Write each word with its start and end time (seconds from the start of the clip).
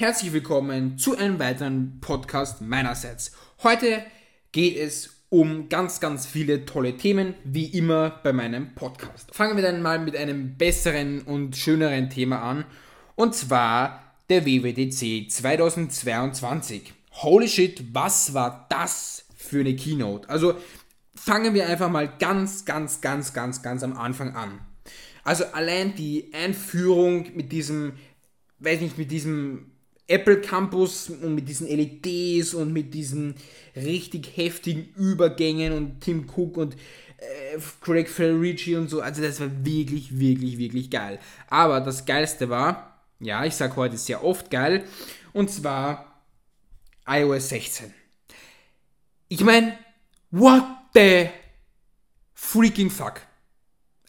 Herzlich 0.00 0.32
willkommen 0.32 0.96
zu 0.96 1.18
einem 1.18 1.40
weiteren 1.40 1.98
Podcast 2.00 2.60
meinerseits. 2.60 3.32
Heute 3.64 4.04
geht 4.52 4.76
es 4.76 5.24
um 5.28 5.68
ganz, 5.68 5.98
ganz 5.98 6.24
viele 6.24 6.64
tolle 6.64 6.96
Themen, 6.96 7.34
wie 7.42 7.64
immer 7.64 8.20
bei 8.22 8.32
meinem 8.32 8.76
Podcast. 8.76 9.34
Fangen 9.34 9.56
wir 9.56 9.64
dann 9.64 9.82
mal 9.82 9.98
mit 9.98 10.16
einem 10.16 10.56
besseren 10.56 11.22
und 11.22 11.56
schöneren 11.56 12.10
Thema 12.10 12.42
an, 12.42 12.64
und 13.16 13.34
zwar 13.34 14.14
der 14.30 14.46
WWDC 14.46 15.32
2022. 15.32 16.92
Holy 17.14 17.48
shit, 17.48 17.92
was 17.92 18.32
war 18.34 18.68
das 18.70 19.24
für 19.34 19.58
eine 19.58 19.74
Keynote? 19.74 20.30
Also 20.30 20.54
fangen 21.16 21.54
wir 21.54 21.66
einfach 21.66 21.90
mal 21.90 22.06
ganz, 22.20 22.64
ganz, 22.64 23.00
ganz, 23.00 23.32
ganz, 23.32 23.62
ganz 23.62 23.82
am 23.82 23.96
Anfang 23.96 24.36
an. 24.36 24.60
Also 25.24 25.44
allein 25.46 25.96
die 25.96 26.32
Einführung 26.32 27.34
mit 27.34 27.50
diesem, 27.50 27.94
weiß 28.60 28.80
nicht, 28.80 28.96
mit 28.96 29.10
diesem 29.10 29.72
Apple 30.08 30.40
Campus 30.40 31.10
und 31.10 31.34
mit 31.34 31.48
diesen 31.48 31.68
LEDs 31.68 32.54
und 32.54 32.72
mit 32.72 32.92
diesen 32.94 33.34
richtig 33.76 34.36
heftigen 34.36 34.88
Übergängen 34.96 35.72
und 35.72 36.00
Tim 36.00 36.26
Cook 36.28 36.56
und 36.56 36.74
äh, 37.18 37.58
Craig 37.82 38.08
Federici 38.08 38.74
und 38.74 38.88
so. 38.88 39.00
Also 39.00 39.22
das 39.22 39.38
war 39.38 39.50
wirklich, 39.64 40.18
wirklich, 40.18 40.58
wirklich 40.58 40.90
geil. 40.90 41.18
Aber 41.48 41.80
das 41.80 42.06
Geilste 42.06 42.48
war, 42.48 43.04
ja, 43.20 43.44
ich 43.44 43.54
sag 43.54 43.76
heute 43.76 43.98
sehr 43.98 44.24
oft 44.24 44.50
geil, 44.50 44.84
und 45.32 45.50
zwar 45.50 46.22
iOS 47.06 47.50
16. 47.50 47.92
Ich 49.28 49.44
meine, 49.44 49.78
what 50.30 50.64
the 50.94 51.28
freaking 52.34 52.90
fuck? 52.90 53.20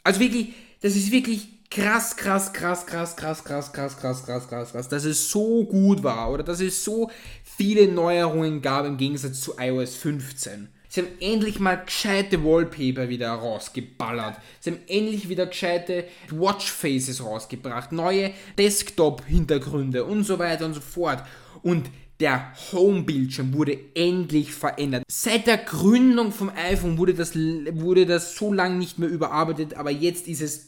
Also 0.04 0.22
wirklich, 0.22 0.54
das 0.82 0.96
ist 0.96 1.12
wirklich 1.12 1.59
krass, 1.72 2.16
krass, 2.16 2.52
krass, 2.52 2.86
krass, 2.86 3.16
krass, 3.16 3.44
krass, 3.44 3.72
krass, 3.72 3.96
krass, 3.96 4.26
krass, 4.26 4.48
krass, 4.50 4.72
krass, 4.72 4.90
dass 4.90 5.06
es 5.06 5.30
so 5.30 5.66
gut 5.66 6.04
war 6.04 6.32
oder 6.32 6.44
dass 6.44 6.62
es 6.62 6.84
so 6.84 7.12
viele 7.44 7.88
Neuerungen 7.88 8.62
gab 8.62 8.86
im 8.86 8.98
Gegensatz 8.98 9.42
zu 9.42 9.54
iOS 9.60 9.96
15. 9.96 10.70
Sie 10.92 11.02
haben 11.02 11.10
endlich 11.20 11.60
mal 11.60 11.76
gescheite 11.76 12.44
Wallpaper 12.44 13.10
wieder 13.10 13.30
rausgeballert. 13.30 14.38
Sie 14.60 14.72
haben 14.72 14.80
endlich 14.88 15.30
wieder 15.30 15.46
gescheite 15.46 16.06
Watchfaces 16.32 17.24
rausgebracht, 17.24 17.92
neue 17.92 18.32
Desktop-Hintergründe 18.58 20.04
und 20.04 20.24
so 20.24 20.40
weiter 20.40 20.66
und 20.66 20.74
so 20.74 20.82
fort. 20.82 21.24
Und 21.62 21.92
der 22.20 22.52
Home-Bildschirm 22.72 23.54
wurde 23.54 23.78
endlich 23.94 24.52
verändert. 24.52 25.04
Seit 25.08 25.46
der 25.46 25.58
Gründung 25.58 26.32
vom 26.32 26.50
iPhone 26.50 26.98
wurde 26.98 27.14
das, 27.14 27.36
wurde 27.36 28.08
das 28.08 28.36
so 28.36 28.52
lange 28.52 28.76
nicht 28.76 28.98
mehr 28.98 29.10
überarbeitet, 29.10 29.76
aber 29.76 29.92
jetzt 29.92 30.28
ist 30.28 30.42
es 30.42 30.66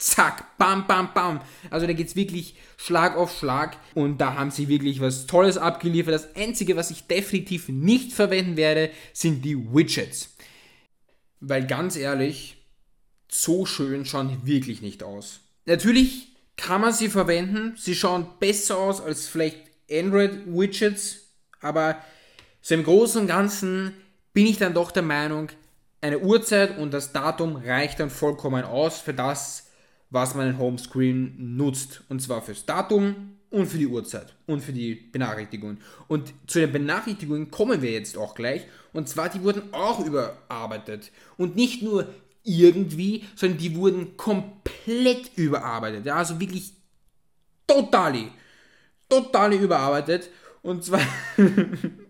zack, 0.00 0.56
bam, 0.58 0.86
bam, 0.86 1.12
bam. 1.14 1.40
Also 1.70 1.86
da 1.86 1.92
geht 1.92 2.08
es 2.08 2.16
wirklich 2.16 2.56
Schlag 2.76 3.16
auf 3.16 3.36
Schlag 3.38 3.76
und 3.94 4.18
da 4.18 4.34
haben 4.34 4.50
sie 4.50 4.68
wirklich 4.68 5.00
was 5.00 5.26
Tolles 5.26 5.58
abgeliefert. 5.58 6.14
Das 6.14 6.34
Einzige, 6.34 6.76
was 6.76 6.90
ich 6.90 7.06
definitiv 7.06 7.68
nicht 7.68 8.12
verwenden 8.12 8.56
werde, 8.56 8.90
sind 9.12 9.44
die 9.44 9.56
Widgets. 9.56 10.34
Weil 11.40 11.66
ganz 11.66 11.96
ehrlich, 11.96 12.56
so 13.30 13.66
schön 13.66 14.04
schauen 14.04 14.28
die 14.28 14.50
wirklich 14.50 14.82
nicht 14.82 15.02
aus. 15.02 15.40
Natürlich 15.66 16.28
kann 16.56 16.80
man 16.80 16.92
sie 16.92 17.08
verwenden, 17.08 17.74
sie 17.76 17.94
schauen 17.94 18.26
besser 18.38 18.78
aus 18.78 19.00
als 19.00 19.28
vielleicht 19.28 19.58
Android-Widgets, 19.90 21.20
aber 21.60 22.02
so 22.60 22.74
im 22.74 22.84
Großen 22.84 23.22
und 23.22 23.26
Ganzen 23.26 23.94
bin 24.32 24.46
ich 24.46 24.58
dann 24.58 24.74
doch 24.74 24.90
der 24.90 25.02
Meinung, 25.02 25.48
eine 26.00 26.18
Uhrzeit 26.18 26.78
und 26.78 26.92
das 26.92 27.12
Datum 27.12 27.56
reicht 27.56 28.00
dann 28.00 28.10
vollkommen 28.10 28.64
aus 28.64 29.00
für 29.00 29.14
das, 29.14 29.69
was 30.10 30.34
man 30.34 30.50
im 30.50 30.58
Homescreen 30.58 31.56
nutzt. 31.56 32.02
Und 32.08 32.20
zwar 32.20 32.42
fürs 32.42 32.66
Datum 32.66 33.36
und 33.50 33.66
für 33.66 33.78
die 33.78 33.86
Uhrzeit 33.86 34.34
und 34.46 34.60
für 34.60 34.72
die 34.72 34.94
Benachrichtigungen. 34.94 35.78
Und 36.08 36.32
zu 36.46 36.60
den 36.60 36.72
Benachrichtigungen 36.72 37.50
kommen 37.50 37.82
wir 37.82 37.90
jetzt 37.90 38.16
auch 38.16 38.34
gleich. 38.34 38.62
Und 38.92 39.08
zwar, 39.08 39.28
die 39.28 39.42
wurden 39.42 39.72
auch 39.72 40.04
überarbeitet. 40.04 41.10
Und 41.36 41.56
nicht 41.56 41.82
nur 41.82 42.06
irgendwie, 42.42 43.24
sondern 43.34 43.58
die 43.58 43.76
wurden 43.76 44.16
komplett 44.16 45.30
überarbeitet. 45.36 46.06
Ja, 46.06 46.16
also 46.16 46.40
wirklich 46.40 46.72
total, 47.66 48.30
total 49.08 49.52
überarbeitet. 49.54 50.30
Und 50.62 50.84
zwar 50.84 51.00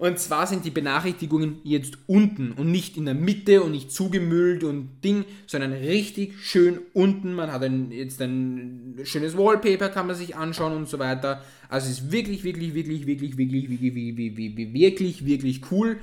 Und 0.00 0.18
zwar 0.18 0.46
sind 0.46 0.64
die 0.64 0.70
Benachrichtigungen 0.70 1.60
jetzt 1.62 1.98
unten 2.06 2.52
und 2.52 2.72
nicht 2.72 2.96
in 2.96 3.04
der 3.04 3.12
Mitte 3.12 3.62
und 3.62 3.72
nicht 3.72 3.92
zugemüllt 3.92 4.64
und 4.64 5.04
Ding, 5.04 5.26
sondern 5.46 5.74
richtig 5.74 6.40
schön 6.42 6.80
unten. 6.94 7.34
Man 7.34 7.52
hat 7.52 7.62
ein, 7.62 7.92
jetzt 7.92 8.18
ein 8.22 8.98
schönes 9.04 9.36
Wallpaper, 9.36 9.90
kann 9.90 10.06
man 10.06 10.16
sich 10.16 10.34
anschauen 10.34 10.72
und 10.72 10.88
so 10.88 10.98
weiter. 10.98 11.44
Also 11.68 11.90
es 11.90 11.98
ist 11.98 12.12
wirklich, 12.12 12.44
wirklich, 12.44 12.72
wirklich, 12.72 13.06
wirklich, 13.06 13.36
wirklich, 13.36 13.68
wirklich, 13.68 14.16
wirklich, 14.16 14.72
wirklich, 14.72 15.26
wirklich 15.26 15.60
cool 15.70 15.98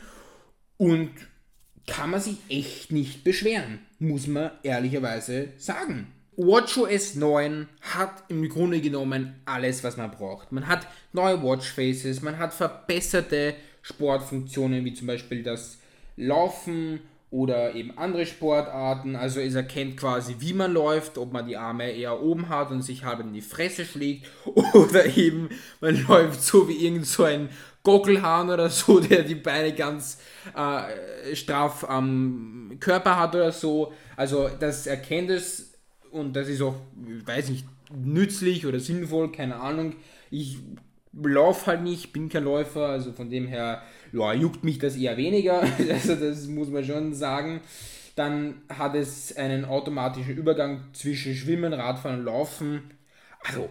und 0.77 1.09
kann 1.87 2.11
man 2.11 2.21
sich 2.21 2.37
echt 2.49 2.91
nicht 2.91 3.23
beschweren, 3.23 3.79
muss 3.97 4.27
man 4.27 4.51
ehrlicherweise 4.61 5.53
sagen. 5.57 6.13
WatchOS 6.35 7.15
9 7.15 7.67
hat 7.81 8.25
im 8.27 8.47
Grunde 8.47 8.79
genommen 8.79 9.41
alles, 9.45 9.83
was 9.83 9.97
man 9.97 10.11
braucht. 10.11 10.51
Man 10.51 10.67
hat 10.67 10.87
neue 11.13 11.41
Watchfaces, 11.41 12.21
man 12.21 12.37
hat 12.37 12.53
verbesserte 12.53 13.55
Sportfunktionen 13.87 14.83
wie 14.85 14.93
zum 14.93 15.07
Beispiel 15.07 15.43
das 15.43 15.77
Laufen 16.17 16.99
oder 17.29 17.75
eben 17.75 17.97
andere 17.97 18.25
Sportarten. 18.25 19.15
Also 19.15 19.39
es 19.39 19.55
erkennt 19.55 19.97
quasi, 19.97 20.35
wie 20.39 20.53
man 20.53 20.73
läuft, 20.73 21.17
ob 21.17 21.33
man 21.33 21.47
die 21.47 21.57
Arme 21.57 21.91
eher 21.91 22.21
oben 22.21 22.49
hat 22.49 22.71
und 22.71 22.81
sich 22.81 23.03
halb 23.03 23.19
in 23.19 23.33
die 23.33 23.41
Fresse 23.41 23.85
schlägt 23.85 24.29
oder 24.73 25.05
eben 25.17 25.49
man 25.81 26.05
läuft 26.07 26.41
so 26.41 26.67
wie 26.67 26.85
irgend 26.85 27.05
so 27.05 27.23
ein 27.23 27.49
Gockelhahn 27.83 28.49
oder 28.49 28.69
so, 28.69 28.99
der 29.01 29.23
die 29.23 29.35
Beine 29.35 29.73
ganz 29.73 30.19
äh, 30.55 31.35
straff 31.35 31.85
am 31.87 32.77
Körper 32.79 33.17
hat 33.17 33.35
oder 33.35 33.51
so. 33.51 33.93
Also 34.15 34.49
das 34.59 34.87
erkennt 34.87 35.29
es 35.29 35.73
und 36.11 36.33
das 36.35 36.47
ist 36.47 36.61
auch, 36.61 36.75
weiß 37.25 37.49
nicht, 37.49 37.65
nützlich 37.93 38.65
oder 38.65 38.79
sinnvoll, 38.79 39.31
keine 39.31 39.57
Ahnung. 39.57 39.95
Ich 40.29 40.57
laufe 41.23 41.67
halt 41.67 41.83
nicht, 41.83 42.13
bin 42.13 42.29
kein 42.29 42.43
Läufer, 42.43 42.87
also 42.87 43.11
von 43.11 43.29
dem 43.29 43.47
her 43.47 43.81
ja, 44.11 44.33
juckt 44.33 44.63
mich 44.63 44.79
das 44.79 44.95
eher 44.95 45.17
weniger, 45.17 45.61
also 45.91 46.15
das 46.15 46.47
muss 46.47 46.69
man 46.69 46.83
schon 46.83 47.13
sagen. 47.13 47.61
Dann 48.15 48.61
hat 48.69 48.95
es 48.95 49.35
einen 49.37 49.63
automatischen 49.65 50.35
Übergang 50.35 50.85
zwischen 50.93 51.35
Schwimmen, 51.35 51.73
Radfahren 51.73 52.19
und 52.19 52.25
Laufen. 52.25 52.81
Also 53.43 53.69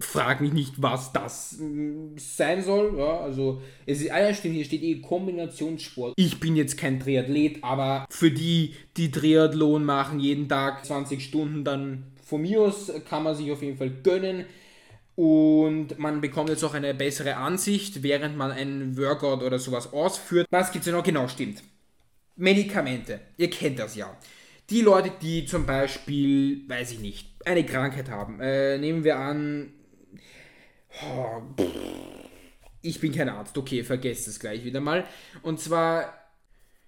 frag 0.00 0.40
mich 0.40 0.52
nicht, 0.52 0.80
was 0.80 1.12
das 1.12 1.56
mm, 1.58 2.16
sein 2.16 2.62
soll. 2.62 2.96
Ja, 2.96 3.20
also 3.20 3.60
es 3.86 4.00
ist, 4.00 4.12
ah 4.12 4.32
stimmt, 4.32 4.54
hier 4.54 4.64
steht 4.64 4.82
eh 4.82 5.00
Kombinationssport. 5.00 6.14
Ich 6.16 6.38
bin 6.38 6.54
jetzt 6.54 6.78
kein 6.78 7.00
Triathlet, 7.00 7.64
aber 7.64 8.06
für 8.08 8.30
die, 8.30 8.74
die 8.96 9.10
Triathlon 9.10 9.84
machen, 9.84 10.20
jeden 10.20 10.48
Tag 10.48 10.84
20 10.84 11.22
Stunden, 11.22 11.64
dann 11.64 12.04
von 12.24 12.42
mir 12.42 12.60
aus 12.60 12.92
kann 13.08 13.24
man 13.24 13.34
sich 13.34 13.50
auf 13.50 13.62
jeden 13.62 13.78
Fall 13.78 13.90
gönnen. 13.90 14.44
Und 15.18 15.98
man 15.98 16.20
bekommt 16.20 16.48
jetzt 16.48 16.62
auch 16.62 16.74
eine 16.74 16.94
bessere 16.94 17.34
Ansicht, 17.34 18.04
während 18.04 18.36
man 18.36 18.52
einen 18.52 18.96
Workout 18.96 19.42
oder 19.42 19.58
sowas 19.58 19.92
ausführt. 19.92 20.46
Was 20.52 20.70
gibt 20.70 20.86
es 20.86 20.92
noch? 20.92 21.02
Genau, 21.02 21.26
stimmt. 21.26 21.64
Medikamente. 22.36 23.18
Ihr 23.36 23.50
kennt 23.50 23.80
das 23.80 23.96
ja. 23.96 24.16
Die 24.70 24.80
Leute, 24.80 25.10
die 25.20 25.44
zum 25.44 25.66
Beispiel, 25.66 26.62
weiß 26.68 26.92
ich 26.92 27.00
nicht, 27.00 27.26
eine 27.44 27.66
Krankheit 27.66 28.08
haben. 28.10 28.38
Äh, 28.38 28.78
nehmen 28.78 29.02
wir 29.02 29.16
an, 29.16 29.72
oh, 31.02 31.42
ich 32.80 33.00
bin 33.00 33.12
kein 33.12 33.28
Arzt, 33.28 33.58
okay, 33.58 33.82
vergesst 33.82 34.28
es 34.28 34.38
gleich 34.38 34.62
wieder 34.62 34.80
mal. 34.80 35.04
Und 35.42 35.58
zwar 35.58 36.14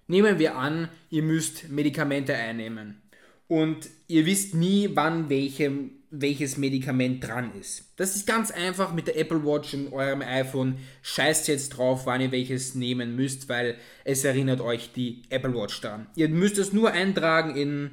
nehmen 0.07 0.39
wir 0.39 0.55
an, 0.55 0.87
ihr 1.09 1.23
müsst 1.23 1.67
Medikamente 1.67 2.33
einnehmen. 2.33 3.01
Und 3.49 3.89
ihr 4.07 4.25
wisst 4.25 4.55
nie, 4.55 4.91
wann 4.93 5.29
welche 5.29 5.91
welches 6.11 6.57
Medikament 6.57 7.25
dran 7.25 7.51
ist. 7.59 7.85
Das 7.95 8.17
ist 8.17 8.27
ganz 8.27 8.51
einfach 8.51 8.93
mit 8.93 9.07
der 9.07 9.17
Apple 9.17 9.45
Watch 9.45 9.73
und 9.73 9.93
eurem 9.93 10.21
iPhone. 10.21 10.77
Scheißt 11.01 11.47
jetzt 11.47 11.69
drauf, 11.69 12.05
wann 12.05 12.19
ihr 12.19 12.33
welches 12.33 12.75
nehmen 12.75 13.15
müsst, 13.15 13.47
weil 13.47 13.77
es 14.03 14.25
erinnert 14.25 14.59
euch 14.59 14.91
die 14.91 15.23
Apple 15.29 15.55
Watch 15.55 15.79
daran. 15.79 16.07
Ihr 16.17 16.27
müsst 16.27 16.57
es 16.57 16.73
nur 16.73 16.91
eintragen 16.91 17.55
in, 17.55 17.91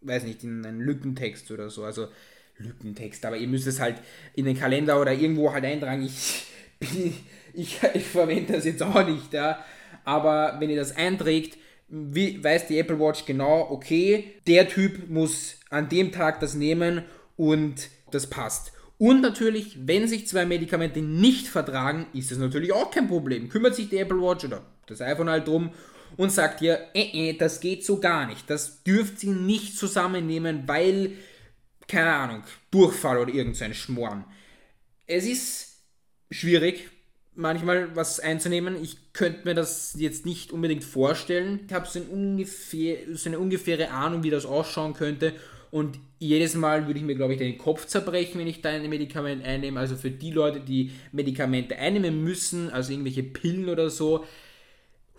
weiß 0.00 0.24
nicht, 0.24 0.42
in 0.42 0.64
einen 0.64 0.80
Lückentext 0.80 1.50
oder 1.50 1.68
so. 1.68 1.84
Also 1.84 2.08
Lückentext, 2.56 3.26
aber 3.26 3.36
ihr 3.36 3.48
müsst 3.48 3.66
es 3.66 3.78
halt 3.78 3.96
in 4.34 4.46
den 4.46 4.58
Kalender 4.58 4.98
oder 4.98 5.12
irgendwo 5.12 5.52
halt 5.52 5.64
eintragen. 5.66 6.02
Ich, 6.02 6.46
bin, 6.80 7.14
ich, 7.52 7.78
ich 7.92 8.04
verwende 8.04 8.54
das 8.54 8.64
jetzt 8.64 8.82
auch 8.82 9.06
nicht, 9.06 9.34
ja. 9.34 9.62
Aber 10.04 10.56
wenn 10.60 10.70
ihr 10.70 10.76
das 10.76 10.96
einträgt, 10.96 11.58
wie, 11.88 12.42
weiß 12.42 12.68
die 12.68 12.78
Apple 12.78 12.98
Watch 12.98 13.26
genau, 13.26 13.68
okay, 13.70 14.32
der 14.46 14.66
Typ 14.66 15.10
muss 15.10 15.58
an 15.68 15.90
dem 15.90 16.10
Tag 16.10 16.40
das 16.40 16.54
nehmen 16.54 17.02
und 17.40 17.88
das 18.10 18.28
passt. 18.28 18.72
Und 18.98 19.22
natürlich, 19.22 19.78
wenn 19.86 20.06
sich 20.06 20.28
zwei 20.28 20.44
Medikamente 20.44 21.00
nicht 21.00 21.48
vertragen, 21.48 22.06
ist 22.12 22.30
das 22.30 22.36
natürlich 22.36 22.70
auch 22.70 22.90
kein 22.90 23.08
Problem. 23.08 23.48
Kümmert 23.48 23.74
sich 23.74 23.88
die 23.88 23.96
Apple 23.96 24.20
Watch 24.20 24.44
oder 24.44 24.62
das 24.86 25.00
iPhone 25.00 25.30
halt 25.30 25.48
drum 25.48 25.70
und 26.18 26.30
sagt 26.30 26.60
ihr, 26.60 26.78
äh, 26.92 27.30
äh, 27.30 27.32
das 27.32 27.60
geht 27.60 27.82
so 27.82 27.98
gar 27.98 28.26
nicht. 28.26 28.50
Das 28.50 28.82
dürft 28.82 29.24
ihr 29.24 29.32
nicht 29.32 29.78
zusammennehmen, 29.78 30.64
weil, 30.66 31.12
keine 31.88 32.12
Ahnung, 32.12 32.42
Durchfall 32.70 33.16
oder 33.16 33.32
irgendein 33.32 33.72
Schmoren. 33.72 34.26
Es 35.06 35.24
ist 35.24 35.78
schwierig, 36.30 36.90
manchmal 37.34 37.96
was 37.96 38.20
einzunehmen. 38.20 38.76
Ich 38.82 39.14
könnte 39.14 39.48
mir 39.48 39.54
das 39.54 39.94
jetzt 39.96 40.26
nicht 40.26 40.52
unbedingt 40.52 40.84
vorstellen. 40.84 41.60
Ich 41.66 41.72
habe 41.72 41.88
so, 41.88 42.00
ungefähr, 42.00 42.98
so 43.14 43.30
eine 43.30 43.38
ungefähre 43.38 43.92
Ahnung, 43.92 44.24
wie 44.24 44.30
das 44.30 44.44
ausschauen 44.44 44.92
könnte. 44.92 45.32
Und 45.70 45.98
jedes 46.18 46.54
Mal 46.54 46.86
würde 46.86 46.98
ich 46.98 47.04
mir, 47.04 47.14
glaube 47.14 47.34
ich, 47.34 47.38
den 47.38 47.56
Kopf 47.56 47.86
zerbrechen, 47.86 48.40
wenn 48.40 48.46
ich 48.46 48.60
da 48.60 48.70
ein 48.70 48.88
Medikament 48.88 49.44
einnehme. 49.44 49.78
Also 49.78 49.96
für 49.96 50.10
die 50.10 50.32
Leute, 50.32 50.60
die 50.60 50.90
Medikamente 51.12 51.76
einnehmen 51.76 52.24
müssen, 52.24 52.70
also 52.70 52.92
irgendwelche 52.92 53.22
Pillen 53.22 53.68
oder 53.68 53.88
so, 53.88 54.24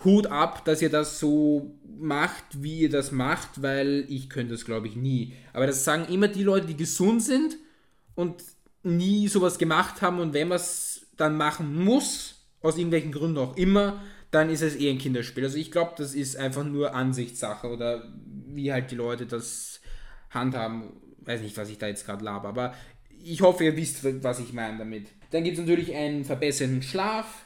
Hut 0.03 0.27
ab, 0.27 0.65
dass 0.65 0.81
ihr 0.81 0.89
das 0.89 1.19
so 1.19 1.75
macht, 1.99 2.43
wie 2.63 2.81
ihr 2.81 2.89
das 2.89 3.11
macht, 3.11 3.61
weil 3.61 4.05
ich 4.09 4.29
könnte 4.29 4.53
das, 4.53 4.65
glaube 4.65 4.87
ich, 4.87 4.95
nie. 4.95 5.33
Aber 5.53 5.67
das 5.67 5.83
sagen 5.83 6.11
immer 6.11 6.27
die 6.27 6.43
Leute, 6.43 6.67
die 6.67 6.77
gesund 6.77 7.21
sind 7.23 7.57
und 8.15 8.43
nie 8.83 9.27
sowas 9.27 9.57
gemacht 9.57 10.01
haben. 10.01 10.19
Und 10.19 10.33
wenn 10.33 10.47
man 10.47 10.57
es 10.57 11.07
dann 11.17 11.37
machen 11.37 11.83
muss, 11.83 12.47
aus 12.61 12.77
irgendwelchen 12.77 13.11
Gründen 13.11 13.37
auch 13.37 13.55
immer, 13.57 14.01
dann 14.31 14.49
ist 14.49 14.61
es 14.61 14.75
eher 14.75 14.91
ein 14.91 14.97
Kinderspiel. 14.97 15.43
Also 15.43 15.57
ich 15.57 15.71
glaube, 15.71 15.93
das 15.97 16.15
ist 16.15 16.35
einfach 16.37 16.63
nur 16.63 16.95
Ansichtssache 16.95 17.67
oder 17.67 18.11
wie 18.47 18.71
halt 18.71 18.91
die 18.91 18.95
Leute 18.95 19.25
das 19.25 19.80
handhaben. 20.31 20.93
Weiß 21.19 21.41
nicht, 21.41 21.55
was 21.57 21.69
ich 21.69 21.77
da 21.77 21.87
jetzt 21.87 22.05
gerade 22.05 22.25
laber, 22.25 22.49
aber 22.49 22.73
ich 23.23 23.41
hoffe, 23.41 23.63
ihr 23.63 23.77
wisst, 23.77 24.03
was 24.23 24.39
ich 24.39 24.53
meine 24.53 24.79
damit. 24.79 25.07
Dann 25.29 25.43
gibt 25.43 25.57
es 25.57 25.61
natürlich 25.61 25.93
einen 25.95 26.25
verbesserten 26.25 26.81
Schlaf. 26.81 27.45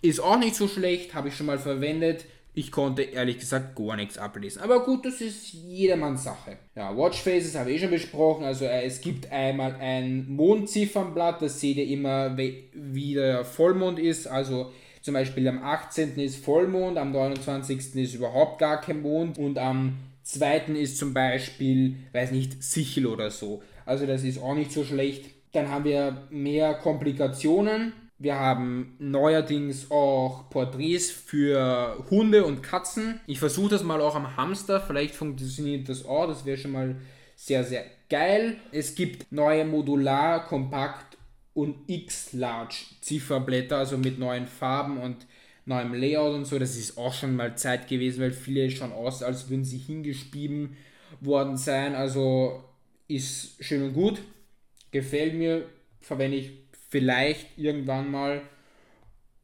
Ist 0.00 0.20
auch 0.20 0.38
nicht 0.38 0.54
so 0.54 0.68
schlecht, 0.68 1.14
habe 1.14 1.28
ich 1.28 1.36
schon 1.36 1.46
mal 1.46 1.58
verwendet. 1.58 2.24
Ich 2.54 2.70
konnte 2.70 3.02
ehrlich 3.02 3.38
gesagt 3.38 3.76
gar 3.76 3.96
nichts 3.96 4.18
ablesen. 4.18 4.60
Aber 4.60 4.84
gut, 4.84 5.06
das 5.06 5.22
ist 5.22 5.52
jedermanns 5.52 6.24
Sache. 6.24 6.58
Ja, 6.74 6.94
Watchfaces 6.94 7.54
habe 7.54 7.70
ich 7.70 7.76
eh 7.76 7.80
schon 7.80 7.90
besprochen. 7.90 8.44
Also 8.44 8.66
äh, 8.66 8.84
es 8.84 9.00
gibt 9.00 9.32
einmal 9.32 9.76
ein 9.76 10.28
Mondziffernblatt, 10.28 11.40
das 11.40 11.60
seht 11.60 11.78
ihr 11.78 11.86
immer, 11.86 12.36
wie 12.36 13.14
der 13.14 13.44
Vollmond 13.46 13.98
ist. 13.98 14.26
Also 14.26 14.70
zum 15.00 15.14
Beispiel 15.14 15.48
am 15.48 15.62
18. 15.62 16.18
ist 16.18 16.44
Vollmond, 16.44 16.98
am 16.98 17.12
29. 17.12 17.96
ist 17.96 18.14
überhaupt 18.14 18.58
gar 18.58 18.80
kein 18.82 19.00
Mond 19.00 19.38
und 19.38 19.58
am 19.58 19.96
2. 20.22 20.58
ist 20.78 20.98
zum 20.98 21.14
Beispiel, 21.14 21.96
weiß 22.12 22.30
nicht, 22.30 22.62
Sichel 22.62 23.06
oder 23.06 23.30
so. 23.30 23.62
Also 23.84 24.06
das 24.06 24.24
ist 24.24 24.40
auch 24.40 24.54
nicht 24.54 24.72
so 24.72 24.84
schlecht. 24.84 25.30
Dann 25.52 25.68
haben 25.68 25.84
wir 25.84 26.26
mehr 26.30 26.74
Komplikationen. 26.74 27.92
Wir 28.18 28.38
haben 28.38 28.94
neuerdings 28.98 29.90
auch 29.90 30.48
Porträts 30.48 31.10
für 31.10 32.04
Hunde 32.10 32.44
und 32.44 32.62
Katzen. 32.62 33.20
Ich 33.26 33.40
versuche 33.40 33.70
das 33.70 33.82
mal 33.82 34.00
auch 34.00 34.14
am 34.14 34.36
Hamster. 34.36 34.80
Vielleicht 34.80 35.14
funktioniert 35.14 35.88
das 35.88 36.04
auch. 36.04 36.28
Das 36.28 36.44
wäre 36.44 36.56
schon 36.56 36.70
mal 36.70 36.96
sehr, 37.34 37.64
sehr 37.64 37.84
geil. 38.08 38.58
Es 38.70 38.94
gibt 38.94 39.32
neue 39.32 39.64
Modular, 39.64 40.46
Kompakt 40.46 41.18
und 41.54 41.76
X-Large 41.88 42.76
Zifferblätter, 43.00 43.78
also 43.78 43.98
mit 43.98 44.18
neuen 44.18 44.46
Farben 44.46 44.98
und 44.98 45.26
neuem 45.64 45.94
Layout 45.94 46.34
und 46.34 46.44
so. 46.44 46.58
Das 46.58 46.76
ist 46.76 46.98
auch 46.98 47.12
schon 47.12 47.36
mal 47.36 47.56
Zeit 47.56 47.88
gewesen, 47.88 48.20
weil 48.20 48.32
viele 48.32 48.70
schon 48.70 48.92
aus, 48.92 49.22
als 49.22 49.48
würden 49.48 49.64
sie 49.64 49.78
hingespieben 49.78 50.76
worden 51.20 51.56
sein. 51.56 51.94
Also 51.94 52.64
ist 53.08 53.62
schön 53.62 53.82
und 53.82 53.94
gut. 53.94 54.22
Gefällt 54.90 55.34
mir. 55.34 55.66
Verwende 56.00 56.36
ich 56.36 56.50
vielleicht 56.90 57.58
irgendwann 57.58 58.10
mal. 58.10 58.42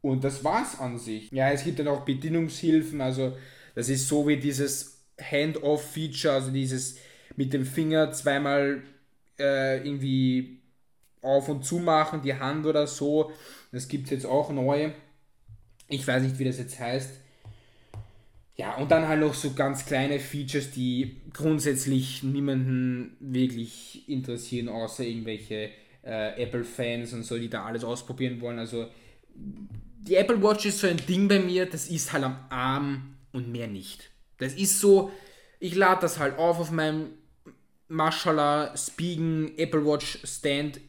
Und 0.01 0.25
das 0.25 0.45
war's 0.45 0.79
an 0.79 0.99
sich. 0.99 1.31
Ja, 1.33 1.51
es 1.51 1.65
gibt 1.65 1.79
dann 1.79 1.89
auch 1.89 2.05
Bedienungshilfen, 2.05 3.01
also 3.01 3.37
das 3.75 3.89
ist 3.89 4.09
so 4.09 4.27
wie 4.29 4.37
dieses 4.37 5.05
Hand-Off-Feature, 5.21 6.35
also 6.35 6.51
dieses 6.51 6.99
mit 7.37 7.53
dem 7.53 7.65
Finger 7.65 8.13
zweimal 8.13 8.83
äh, 9.39 9.79
irgendwie 9.79 10.61
auf 11.23 11.49
und 11.49 11.65
zu 11.65 11.79
machen, 11.79 12.23
die 12.23 12.35
Hand 12.35 12.67
oder 12.67 12.87
so. 12.87 13.33
Das 13.73 13.89
gibt 13.89 14.05
es 14.05 14.11
jetzt 14.11 14.27
auch 14.27 14.51
neu. 14.51 14.91
Ich 15.89 16.07
weiß 16.07 16.23
nicht, 16.23 16.39
wie 16.39 16.45
das 16.45 16.59
jetzt 16.59 16.79
heißt. 16.79 17.11
Ja, 18.57 18.77
und 18.77 18.91
dann 18.91 19.07
halt 19.07 19.21
noch 19.21 19.35
so 19.35 19.53
ganz 19.53 19.87
kleine 19.87 20.19
Features, 20.19 20.73
die 20.73 21.21
grundsätzlich 21.33 22.23
niemanden 22.25 23.17
wirklich 23.21 24.09
interessieren, 24.09 24.69
außer 24.69 25.05
irgendwelche 25.05 25.71
äh, 26.03 26.43
Apple-Fans 26.43 27.13
und 27.13 27.23
so, 27.23 27.39
die 27.39 27.49
da 27.49 27.65
alles 27.65 27.85
ausprobieren 27.85 28.41
wollen. 28.41 28.59
Also 28.59 28.89
die 29.35 30.17
Apple 30.17 30.43
Watch 30.43 30.67
ist 30.67 30.81
so 30.81 30.89
ein 30.89 31.01
Ding 31.09 31.29
bei 31.29 31.39
mir, 31.39 31.67
das 31.67 31.89
ist 31.89 32.13
halt 32.13 32.25
am 32.25 32.39
Arm 32.49 33.15
und 33.33 33.53
mehr 33.53 33.69
nicht. 33.69 34.11
Das 34.39 34.55
ist 34.55 34.81
so, 34.81 35.13
ich 35.61 35.75
lade 35.75 36.01
das 36.01 36.19
halt 36.19 36.39
auf 36.39 36.59
auf 36.59 36.71
meinem 36.71 37.11
Mashallah 37.89 38.77
Spigen 38.77 39.57
Apple 39.57 39.85
Watch 39.85 40.19
Stand. 40.25 40.81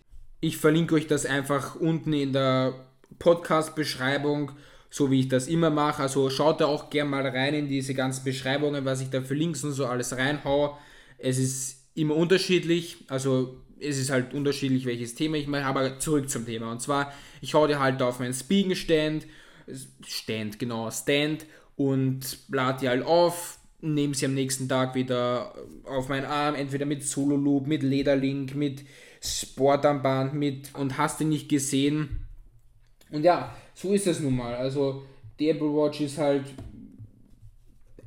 Ich 0.42 0.58
verlinke 0.58 0.96
euch 0.96 1.08
das 1.08 1.26
einfach 1.26 1.76
unten 1.76 2.14
in 2.14 2.34
der 2.34 2.74
Podcast-Beschreibung, 3.20 4.54
so 4.90 5.12
wie 5.12 5.22
ich 5.22 5.28
das 5.28 5.48
immer 5.48 5.70
mache. 5.70 6.02
Also 6.02 6.30
schaut 6.30 6.62
da 6.62 6.66
auch 6.66 6.90
gerne 6.90 7.10
mal 7.10 7.28
rein 7.28 7.54
in 7.54 7.68
diese 7.68 7.94
ganzen 7.94 8.24
Beschreibungen, 8.24 8.86
was 8.86 9.02
ich 9.02 9.10
da 9.10 9.22
für 9.22 9.36
Links 9.36 9.64
und 9.64 9.74
so 9.74 9.86
alles 9.86 10.18
reinhaue. 10.18 10.78
Es 11.18 11.38
ist 11.38 11.90
immer 11.94 12.16
unterschiedlich. 12.16 12.98
Also 13.08 13.58
es 13.80 13.98
ist 13.98 14.10
halt 14.10 14.34
unterschiedlich, 14.34 14.86
welches 14.86 15.16
Thema 15.16 15.38
ich 15.38 15.48
mache, 15.48 15.66
aber 15.66 16.00
zurück 16.00 16.30
zum 16.30 16.46
Thema. 16.46 16.72
Und 16.72 16.82
zwar, 16.82 17.14
ich 17.42 17.54
hau 17.54 17.68
dir 17.68 17.80
halt 17.80 18.02
auf 18.02 18.20
meinen 18.20 18.34
Spiegenstand, 18.34 19.26
Stand, 20.06 20.58
genau, 20.60 20.90
Stand 20.90 21.46
und 21.76 22.40
lade 22.50 22.80
die 22.82 22.90
halt 22.90 23.06
auf, 23.06 23.60
nehme 23.82 24.16
sie 24.16 24.26
am 24.26 24.34
nächsten 24.34 24.68
Tag 24.68 24.96
wieder 24.96 25.54
auf 25.86 26.10
meinen 26.10 26.26
Arm, 26.26 26.56
entweder 26.56 26.86
mit 26.86 27.04
Solo 27.04 27.36
Loop, 27.36 27.68
mit 27.68 27.84
Lederlink, 27.84 28.56
mit 28.56 28.84
Sportarmband, 29.22 30.34
mit 30.34 30.76
und 30.76 30.98
hast 30.98 31.20
du 31.20 31.26
nicht 31.26 31.50
gesehen. 31.50 32.26
Und 33.12 33.24
ja, 33.24 33.56
so 33.80 33.94
ist 33.94 34.08
es 34.08 34.20
nun 34.20 34.36
mal. 34.36 34.56
Also 34.56 35.04
die 35.40 35.50
Apple 35.50 35.74
Watch 35.74 36.02
ist 36.02 36.18
halt 36.18 36.44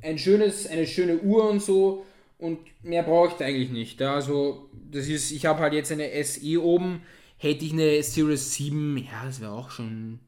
ein 0.01 0.17
schönes, 0.17 0.67
eine 0.67 0.85
schöne 0.85 1.17
Uhr 1.19 1.49
und 1.49 1.61
so 1.61 2.05
und 2.37 2.59
mehr 2.83 3.03
brauche 3.03 3.29
ich 3.29 3.33
da 3.35 3.45
eigentlich 3.45 3.71
nicht. 3.71 4.01
Also, 4.01 4.69
das 4.91 5.07
ist, 5.07 5.31
ich 5.31 5.45
habe 5.45 5.61
halt 5.61 5.73
jetzt 5.73 5.91
eine 5.91 6.11
SE 6.23 6.61
oben. 6.61 7.01
Hätte 7.37 7.65
ich 7.65 7.73
eine 7.73 8.03
Series 8.03 8.53
7, 8.53 8.97
ja, 8.97 9.25
das 9.25 9.41
wäre 9.41 9.51
auch 9.51 9.71
schon 9.71 10.19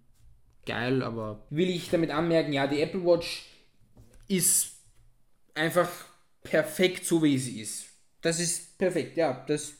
geil, 0.65 1.03
aber 1.03 1.45
will 1.49 1.69
ich 1.69 1.89
damit 1.89 2.09
anmerken, 2.09 2.51
ja, 2.51 2.67
die 2.67 2.81
Apple 2.81 3.05
Watch 3.05 3.45
ist 4.27 4.71
einfach 5.53 5.89
perfekt 6.43 7.05
so, 7.05 7.21
wie 7.21 7.37
sie 7.37 7.61
ist. 7.61 7.85
Das 8.21 8.39
ist 8.39 8.77
perfekt, 8.77 9.15
ja, 9.15 9.45
das 9.47 9.73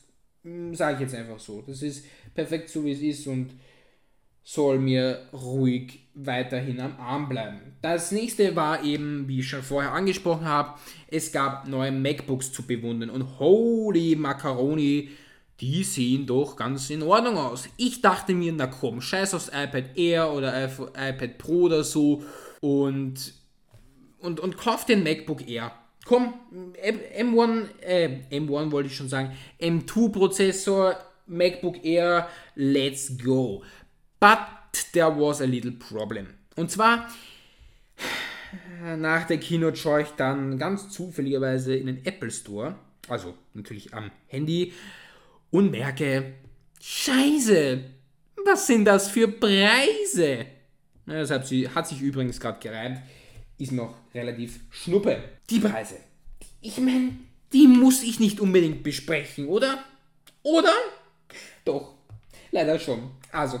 hm, 0.44 0.74
sage 0.74 0.94
ich 0.94 1.00
jetzt 1.00 1.14
einfach 1.14 1.40
so. 1.40 1.62
Das 1.66 1.82
ist 1.82 2.04
perfekt 2.34 2.68
so, 2.68 2.84
wie 2.84 2.92
es 2.92 3.00
ist 3.00 3.26
und 3.26 3.50
soll 4.48 4.78
mir 4.78 5.26
ruhig 5.32 6.06
weiterhin 6.14 6.80
am 6.80 7.00
Arm 7.00 7.28
bleiben. 7.28 7.58
Das 7.82 8.12
nächste 8.12 8.54
war 8.54 8.84
eben, 8.84 9.26
wie 9.26 9.40
ich 9.40 9.48
schon 9.48 9.62
vorher 9.62 9.92
angesprochen 9.92 10.44
habe, 10.44 10.78
es 11.08 11.32
gab 11.32 11.66
neue 11.66 11.90
MacBooks 11.90 12.52
zu 12.52 12.62
bewundern 12.62 13.10
und 13.10 13.40
holy 13.40 14.14
Macaroni, 14.14 15.10
die 15.58 15.82
sehen 15.82 16.26
doch 16.26 16.54
ganz 16.54 16.90
in 16.90 17.02
Ordnung 17.02 17.36
aus. 17.36 17.68
Ich 17.76 18.00
dachte 18.02 18.34
mir, 18.34 18.52
na 18.52 18.68
komm, 18.68 19.00
scheiß 19.00 19.34
aufs 19.34 19.48
iPad 19.48 19.96
Air 19.96 20.32
oder 20.32 20.64
iPad 20.64 21.38
Pro 21.38 21.62
oder 21.62 21.82
so 21.82 22.22
und, 22.60 23.34
und, 24.20 24.38
und 24.38 24.56
kauf 24.56 24.86
den 24.86 25.02
MacBook 25.02 25.48
Air. 25.48 25.72
Komm, 26.04 26.34
M1, 27.18 27.64
äh, 27.80 28.20
M1 28.30 28.70
wollte 28.70 28.88
ich 28.88 28.96
schon 28.96 29.08
sagen, 29.08 29.32
M2 29.60 30.12
Prozessor, 30.12 30.96
MacBook 31.26 31.84
Air, 31.84 32.28
let's 32.54 33.18
go. 33.18 33.64
But 34.20 34.38
there 34.92 35.08
was 35.08 35.40
a 35.40 35.44
little 35.44 35.72
problem. 35.72 36.28
Und 36.56 36.70
zwar, 36.70 37.08
nach 38.96 39.26
der 39.26 39.38
Keynote 39.38 39.76
schaue 39.76 40.02
ich 40.02 40.08
dann 40.10 40.58
ganz 40.58 40.88
zufälligerweise 40.90 41.76
in 41.76 41.86
den 41.86 42.04
Apple 42.06 42.30
Store, 42.30 42.76
also 43.08 43.34
natürlich 43.54 43.92
am 43.94 44.10
Handy, 44.28 44.72
und 45.50 45.70
merke, 45.70 46.34
Scheiße, 46.80 47.84
was 48.44 48.66
sind 48.66 48.84
das 48.84 49.08
für 49.08 49.28
Preise? 49.28 50.46
Das 51.06 51.30
hat, 51.30 51.46
sie, 51.46 51.68
hat 51.68 51.86
sich 51.86 52.00
übrigens 52.00 52.40
gerade 52.40 52.58
gereimt, 52.60 53.00
ist 53.58 53.72
noch 53.72 53.94
relativ 54.14 54.60
schnuppe. 54.70 55.22
Die 55.48 55.60
Preise. 55.60 55.96
Ich 56.60 56.78
meine, 56.78 57.12
die 57.52 57.68
muss 57.68 58.02
ich 58.02 58.18
nicht 58.18 58.40
unbedingt 58.40 58.82
besprechen, 58.82 59.46
oder? 59.46 59.84
Oder? 60.42 60.74
Doch, 61.64 61.94
leider 62.50 62.78
schon. 62.78 63.10
Also, 63.32 63.60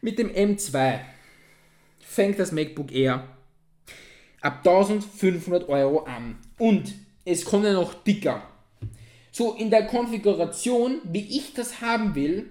mit 0.00 0.18
dem 0.18 0.30
M2 0.30 1.00
fängt 2.00 2.38
das 2.38 2.52
MacBook 2.52 2.92
Air 2.92 3.28
ab 4.40 4.66
1500 4.66 5.68
Euro 5.68 6.00
an. 6.00 6.38
Und 6.58 6.94
es 7.24 7.44
kommt 7.44 7.64
ja 7.64 7.72
noch 7.72 7.94
dicker. 7.94 8.42
So, 9.32 9.54
in 9.54 9.70
der 9.70 9.86
Konfiguration, 9.86 11.00
wie 11.04 11.36
ich 11.36 11.54
das 11.54 11.80
haben 11.80 12.14
will, 12.14 12.50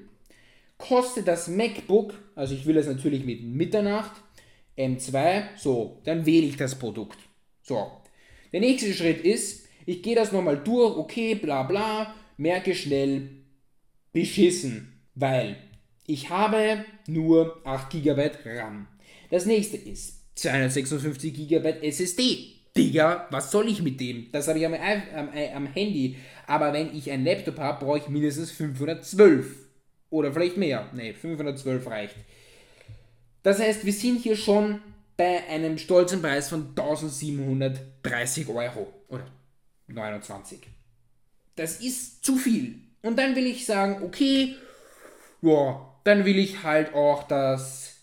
kostet 0.78 1.28
das 1.28 1.48
MacBook, 1.48 2.14
also 2.36 2.56
ich 2.56 2.66
will 2.66 2.78
es 2.78 2.88
natürlich 2.88 3.26
mit 3.26 3.44
Mitternacht, 3.44 4.12
M2, 4.78 5.44
so, 5.58 6.00
dann 6.06 6.26
wähle 6.26 6.48
ich 6.48 6.56
das 6.56 6.80
Produkt. 6.80 7.18
So, 7.62 7.92
der 8.54 8.62
nächste 8.62 8.94
Schritt 8.94 9.26
ist, 9.26 9.68
ich 9.86 10.02
gehe 10.02 10.16
das 10.16 10.32
nochmal 10.32 10.58
durch, 10.58 10.96
okay, 10.96 11.36
bla 11.36 11.64
bla, 11.64 12.16
merke 12.38 12.74
schnell, 12.74 13.30
beschissen, 14.14 15.02
weil 15.16 15.58
Ich 16.10 16.32
habe 16.32 16.86
nur 17.06 17.62
8 17.66 17.92
GB 17.92 18.32
RAM. 18.44 18.88
Das 19.30 19.46
nächste 19.46 19.78
ist 19.78 20.24
256 20.40 21.48
GB 21.48 21.88
SSD. 21.88 22.56
Digga, 22.76 23.28
was 23.30 23.52
soll 23.52 23.70
ich 23.70 23.84
mit 23.84 24.00
dem? 24.00 24.32
Das 24.32 24.48
habe 24.48 24.58
ich 24.58 24.66
am, 24.66 24.74
am, 24.74 25.30
am 25.56 25.68
Handy. 25.68 26.18
Aber 26.48 26.74
wenn 26.74 26.98
ich 26.98 27.12
einen 27.12 27.26
Laptop 27.26 27.60
habe, 27.60 27.86
brauche 27.86 28.00
ich 28.00 28.08
mindestens 28.08 28.50
512. 28.50 29.68
Oder 30.10 30.34
vielleicht 30.34 30.58
mehr. 30.58 30.90
Ne, 30.96 31.14
512 31.14 31.86
reicht. 31.86 32.16
Das 33.44 33.60
heißt, 33.60 33.86
wir 33.86 33.94
sind 33.94 34.24
hier 34.24 34.36
schon 34.36 34.82
bei 35.16 35.48
einem 35.48 35.78
stolzen 35.78 36.24
Preis 36.24 36.50
von 36.50 36.70
1730 36.70 38.50
Euro. 38.50 38.92
Oder 39.10 39.28
29. 39.86 40.60
Das 41.56 41.80
ist 41.82 42.26
zu 42.26 42.36
viel. 42.36 42.80
Und 43.04 43.20
dann 43.20 43.36
will 43.36 43.46
ich 43.46 43.64
sagen, 43.68 44.02
okay, 44.02 44.56
ja, 45.42 45.89
dann 46.04 46.26
will 46.26 46.38
ich 46.38 46.64
halt 46.64 46.94
auch 46.94 47.24
das 47.24 47.98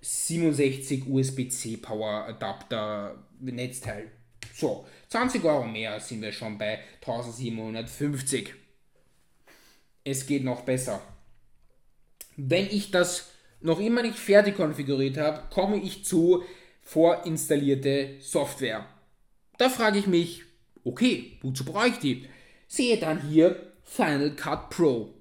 67 0.00 1.08
USB-C 1.08 1.78
Power 1.78 2.26
Adapter 2.26 3.24
Netzteil. 3.40 4.10
So, 4.54 4.86
20 5.08 5.44
Euro 5.44 5.64
mehr 5.64 6.00
sind 6.00 6.22
wir 6.22 6.32
schon 6.32 6.56
bei 6.58 6.78
1750. 7.00 8.54
Es 10.04 10.26
geht 10.26 10.44
noch 10.44 10.62
besser. 10.62 11.02
Wenn 12.36 12.66
ich 12.66 12.90
das 12.90 13.30
noch 13.60 13.80
immer 13.80 14.02
nicht 14.02 14.18
fertig 14.18 14.56
konfiguriert 14.56 15.16
habe, 15.18 15.42
komme 15.50 15.78
ich 15.78 16.04
zu 16.04 16.44
vorinstallierte 16.82 18.16
Software. 18.20 18.86
Da 19.58 19.68
frage 19.68 19.98
ich 19.98 20.06
mich, 20.06 20.44
okay, 20.84 21.38
wozu 21.42 21.64
brauche 21.64 21.88
ich 21.88 21.98
die? 21.98 22.28
Sehe 22.68 22.98
dann 22.98 23.28
hier 23.28 23.72
Final 23.82 24.36
Cut 24.36 24.70
Pro. 24.70 25.14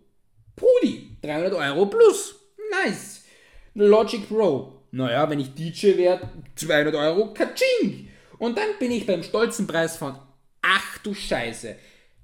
Pudi, 0.55 1.14
300 1.25 1.53
Euro 1.53 1.87
plus. 1.87 2.35
Nice. 2.83 3.23
Logic 3.73 4.27
Pro. 4.27 4.81
Naja, 4.91 5.29
wenn 5.29 5.41
ich 5.41 5.53
DJ 5.53 5.97
werde, 5.97 6.29
200 6.55 6.95
Euro, 6.95 7.33
Kaching. 7.33 8.07
Und 8.37 8.57
dann 8.57 8.69
bin 8.79 8.91
ich 8.91 9.05
beim 9.05 9.23
stolzen 9.23 9.67
Preis 9.67 9.97
von, 9.97 10.17
ach 10.61 10.97
du 10.99 11.13
Scheiße, 11.13 11.75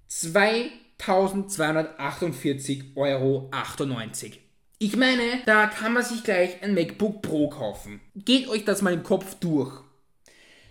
2248,98 0.10 2.96
Euro. 2.96 3.51
Ich 4.79 4.96
meine, 4.96 5.41
da 5.46 5.67
kann 5.67 5.91
man 5.93 6.03
sich 6.03 6.24
gleich 6.24 6.63
ein 6.63 6.74
MacBook 6.74 7.22
Pro 7.22 7.50
kaufen. 7.50 8.00
Geht 8.15 8.48
euch 8.48 8.63
das 8.65 8.81
mal 8.81 8.93
im 8.93 9.03
Kopf 9.03 9.36
durch. 9.36 9.72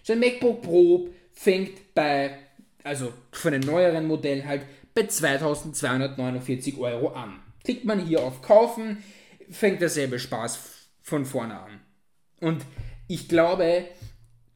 So 0.03 0.15
ein 0.15 0.21
MacBook 0.21 0.63
Pro 0.63 1.11
fängt 1.33 1.95
bei, 1.95 2.39
also 2.83 3.13
von 3.33 3.53
den 3.53 3.61
neueren 3.61 4.07
Modellen 4.07 4.47
halt, 4.47 4.63
bei 4.95 5.07
2249 5.07 6.79
Euro 6.79 7.09
an. 7.09 7.41
Klickt 7.65 7.85
man 7.85 8.05
hier 8.05 8.23
auf 8.23 8.43
Kaufen, 8.43 9.03
fängt 9.51 9.81
derselbe 9.81 10.19
Spaß 10.19 10.59
von 11.03 11.25
vorne 11.25 11.61
an. 11.61 11.81
Und 12.41 12.65
ich 13.09 13.29
glaube, 13.29 13.87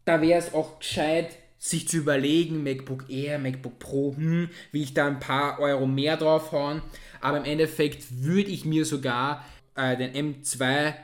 da 0.05 0.21
wäre 0.21 0.39
es 0.39 0.55
auch 0.55 0.79
gescheit, 0.79 1.37
sich 1.59 1.89
zu 1.89 1.97
überlegen, 1.97 2.63
MacBook 2.63 3.09
Air, 3.09 3.39
MacBook 3.39 3.79
Pro, 3.79 4.15
hm, 4.17 4.51
will 4.73 4.83
ich 4.83 4.95
da 4.95 5.07
ein 5.07 5.21
paar 5.21 5.59
Euro 5.61 5.87
mehr 5.87 6.17
draufhauen. 6.17 6.83
Aber 7.21 7.39
im 7.39 7.45
Endeffekt 7.45 8.23
würde 8.23 8.51
ich 8.51 8.65
mir 8.65 8.85
sogar 8.85 9.45
äh, 9.75 9.97
den 9.97 10.43
M2 10.43 10.95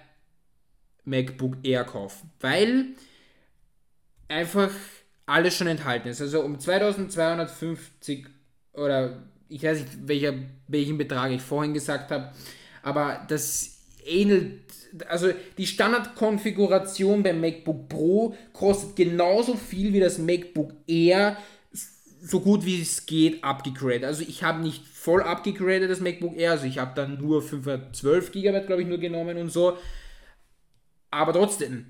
MacBook 1.04 1.56
Air 1.62 1.84
kaufen, 1.84 2.30
weil 2.40 2.88
einfach 4.28 4.70
alles 5.26 5.56
schon 5.56 5.66
enthalten 5.66 6.08
ist. 6.08 6.20
Also 6.20 6.42
um 6.42 6.58
2250 6.58 8.26
oder 8.72 9.22
ich 9.50 9.62
weiß 9.62 9.80
nicht, 9.80 9.90
welcher, 10.06 10.34
welchen 10.68 10.96
Betrag 10.96 11.32
ich 11.32 11.42
vorhin 11.42 11.74
gesagt 11.74 12.10
habe, 12.10 12.32
aber 12.82 13.26
das 13.28 13.78
ähnelt, 14.06 14.60
also 15.08 15.28
die 15.58 15.66
Standardkonfiguration 15.66 17.22
beim 17.22 17.40
MacBook 17.40 17.88
Pro 17.88 18.34
kostet 18.52 18.96
genauso 18.96 19.56
viel 19.56 19.92
wie 19.92 20.00
das 20.00 20.18
MacBook 20.18 20.72
Air, 20.86 21.36
so 22.22 22.40
gut 22.40 22.64
wie 22.64 22.80
es 22.80 23.06
geht, 23.06 23.42
abgegradet. 23.42 24.04
Also 24.04 24.22
ich 24.26 24.42
habe 24.42 24.62
nicht 24.62 24.86
voll 24.86 25.22
abgegradet 25.22 25.90
das 25.90 26.00
MacBook 26.00 26.36
Air, 26.36 26.52
also 26.52 26.66
ich 26.66 26.78
habe 26.78 26.92
dann 26.94 27.18
nur 27.18 27.42
512 27.42 28.32
GB, 28.32 28.60
glaube 28.66 28.82
ich, 28.82 28.88
nur 28.88 28.98
genommen 28.98 29.36
und 29.36 29.50
so. 29.50 29.76
Aber 31.10 31.32
trotzdem, 31.32 31.86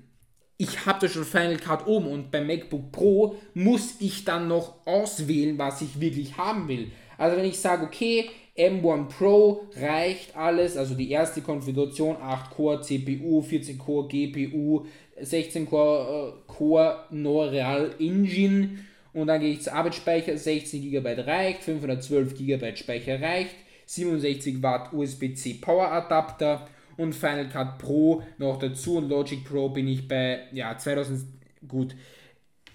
ich 0.57 0.85
habe 0.85 0.99
da 0.99 1.07
schon 1.07 1.25
Final 1.25 1.57
Cut 1.57 1.87
oben 1.87 2.07
und 2.07 2.31
beim 2.31 2.47
MacBook 2.47 2.91
Pro 2.91 3.35
muss 3.53 3.95
ich 3.99 4.25
dann 4.25 4.47
noch 4.47 4.85
auswählen, 4.85 5.57
was 5.57 5.81
ich 5.81 5.99
wirklich 5.99 6.37
haben 6.37 6.67
will. 6.67 6.91
Also 7.21 7.37
wenn 7.37 7.45
ich 7.45 7.59
sage, 7.59 7.85
okay, 7.85 8.31
M1 8.57 9.09
Pro 9.09 9.69
reicht 9.75 10.35
alles, 10.35 10.75
also 10.75 10.95
die 10.95 11.11
erste 11.11 11.41
Konfiguration, 11.41 12.17
8 12.19 12.49
Core 12.49 12.81
CPU, 12.81 13.43
14 13.43 13.77
Core 13.77 14.07
GPU, 14.07 14.87
16 15.21 15.67
Core, 15.67 16.33
äh, 16.33 16.51
Core 16.51 17.05
Neural 17.11 17.93
Engine 17.99 18.79
und 19.13 19.27
dann 19.27 19.39
gehe 19.39 19.51
ich 19.51 19.61
zu 19.61 19.71
Arbeitsspeicher, 19.71 20.35
16 20.35 20.81
GB 20.81 21.21
reicht, 21.21 21.61
512 21.61 22.35
GB 22.35 22.75
Speicher 22.75 23.21
reicht, 23.21 23.55
67 23.85 24.63
Watt 24.63 24.91
USB-C 24.91 25.59
Power 25.61 25.91
Adapter 25.91 26.67
und 26.97 27.13
Final 27.13 27.49
Cut 27.49 27.77
Pro 27.77 28.23
noch 28.39 28.57
dazu 28.57 28.97
und 28.97 29.09
Logic 29.09 29.45
Pro 29.45 29.69
bin 29.69 29.87
ich 29.87 30.07
bei 30.07 30.45
ja 30.53 30.75
2000 30.75 31.21
gut. 31.67 31.95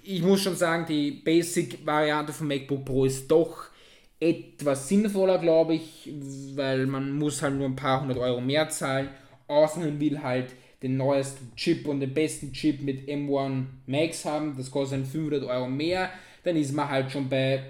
Ich 0.05 0.23
muss 0.23 0.41
schon 0.41 0.55
sagen, 0.55 0.87
die 0.89 1.11
Basic 1.11 1.85
Variante 1.85 2.33
von 2.33 2.47
MacBook 2.47 2.85
Pro 2.85 3.07
ist 3.07 3.29
doch 3.29 3.71
etwas 4.19 4.89
sinnvoller, 4.89 5.39
glaube 5.39 5.75
ich, 5.75 6.11
weil 6.55 6.87
man 6.87 7.13
muss 7.13 7.43
halt 7.43 7.55
nur 7.55 7.67
ein 7.67 7.77
paar 7.77 8.01
hundert 8.01 8.19
Euro 8.19 8.41
mehr 8.41 8.69
zahlen, 8.69 9.11
außer 9.47 9.79
man 9.81 10.01
will 10.01 10.21
halt 10.23 10.55
den 10.83 10.97
neuesten 10.97 11.55
Chip 11.57 11.87
und 11.87 12.01
den 12.01 12.15
besten 12.15 12.53
Chip 12.53 12.81
mit 12.81 13.09
M1 13.09 13.65
Max 13.87 14.25
haben, 14.25 14.57
das 14.57 14.71
kostet 14.71 15.01
dann 15.01 15.07
500 15.07 15.45
Euro 15.45 15.69
mehr, 15.69 16.11
dann 16.45 16.57
ist 16.57 16.73
man 16.73 16.89
halt 16.89 17.13
schon 17.13 17.29
bei 17.29 17.63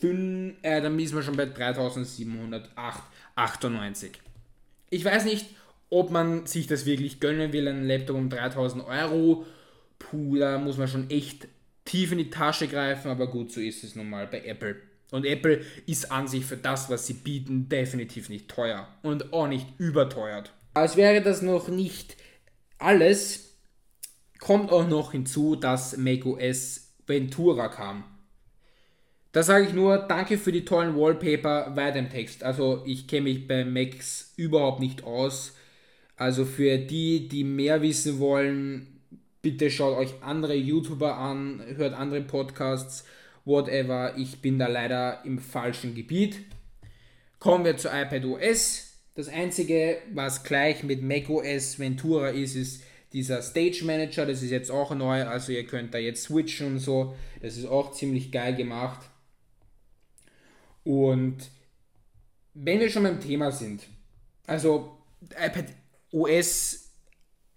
5, 0.00 0.54
äh, 0.62 0.80
dann 0.80 0.98
ist 0.98 1.12
man 1.14 1.22
schon 1.22 1.36
bei 1.36 1.46
3798. 1.46 4.12
Ich 4.90 5.04
weiß 5.04 5.24
nicht, 5.24 5.46
ob 5.90 6.10
man 6.10 6.46
sich 6.46 6.66
das 6.66 6.86
wirklich 6.86 7.20
gönnen 7.20 7.52
will, 7.52 7.68
einen 7.68 7.84
Laptop 7.84 8.16
um 8.16 8.30
3000 8.30 8.84
Euro. 8.86 9.44
Puh, 9.98 10.36
da 10.36 10.58
muss 10.58 10.78
man 10.78 10.88
schon 10.88 11.10
echt 11.10 11.48
tief 11.84 12.12
in 12.12 12.18
die 12.18 12.30
Tasche 12.30 12.66
greifen, 12.66 13.10
aber 13.10 13.26
gut, 13.26 13.52
so 13.52 13.60
ist 13.60 13.84
es 13.84 13.94
nun 13.94 14.08
mal 14.08 14.26
bei 14.26 14.42
Apple. 14.44 14.76
Und 15.12 15.26
Apple 15.26 15.60
ist 15.86 16.10
an 16.10 16.26
sich 16.26 16.44
für 16.44 16.56
das, 16.56 16.90
was 16.90 17.06
sie 17.06 17.12
bieten, 17.12 17.68
definitiv 17.68 18.30
nicht 18.30 18.48
teuer 18.48 18.88
und 19.02 19.32
auch 19.32 19.46
nicht 19.46 19.68
überteuert. 19.78 20.52
Als 20.74 20.96
wäre 20.96 21.22
das 21.22 21.42
noch 21.42 21.68
nicht 21.68 22.16
alles, 22.78 23.58
kommt 24.40 24.72
auch 24.72 24.88
noch 24.88 25.12
hinzu, 25.12 25.54
dass 25.54 25.98
macOS 25.98 26.94
Ventura 27.06 27.68
kam. 27.68 28.04
Da 29.32 29.42
sage 29.42 29.66
ich 29.66 29.74
nur, 29.74 29.98
danke 29.98 30.38
für 30.38 30.50
die 30.50 30.64
tollen 30.64 30.96
Wallpaper 30.96 31.76
weiter 31.76 31.98
im 31.98 32.10
Text. 32.10 32.42
Also 32.42 32.82
ich 32.86 33.06
kenne 33.06 33.24
mich 33.24 33.46
bei 33.46 33.66
Macs 33.66 34.32
überhaupt 34.36 34.80
nicht 34.80 35.04
aus. 35.04 35.54
Also 36.16 36.46
für 36.46 36.78
die, 36.78 37.28
die 37.28 37.44
mehr 37.44 37.82
wissen 37.82 38.18
wollen, 38.18 39.00
bitte 39.42 39.70
schaut 39.70 39.98
euch 39.98 40.22
andere 40.22 40.54
YouTuber 40.54 41.16
an, 41.16 41.62
hört 41.76 41.92
andere 41.92 42.22
Podcasts 42.22 43.04
whatever, 43.44 44.14
ich 44.16 44.40
bin 44.40 44.58
da 44.58 44.68
leider 44.68 45.24
im 45.24 45.38
falschen 45.38 45.94
Gebiet. 45.94 46.38
Kommen 47.38 47.64
wir 47.64 47.76
zu 47.76 47.88
iPadOS. 47.88 48.88
Das 49.14 49.28
einzige, 49.28 49.98
was 50.12 50.42
gleich 50.44 50.82
mit 50.84 51.02
macOS 51.02 51.78
Ventura 51.78 52.28
ist, 52.28 52.54
ist 52.54 52.82
dieser 53.12 53.42
Stage 53.42 53.84
Manager. 53.84 54.26
Das 54.26 54.42
ist 54.42 54.50
jetzt 54.50 54.70
auch 54.70 54.94
neu, 54.94 55.24
also 55.24 55.52
ihr 55.52 55.66
könnt 55.66 55.92
da 55.92 55.98
jetzt 55.98 56.24
switchen 56.24 56.66
und 56.66 56.78
so. 56.78 57.14
Das 57.40 57.56
ist 57.56 57.66
auch 57.66 57.92
ziemlich 57.92 58.32
geil 58.32 58.54
gemacht. 58.54 59.00
Und 60.84 61.50
wenn 62.54 62.80
wir 62.80 62.90
schon 62.90 63.04
beim 63.04 63.20
Thema 63.20 63.52
sind, 63.52 63.82
also 64.46 64.98
iPad 65.30 65.66
OS 66.10 66.90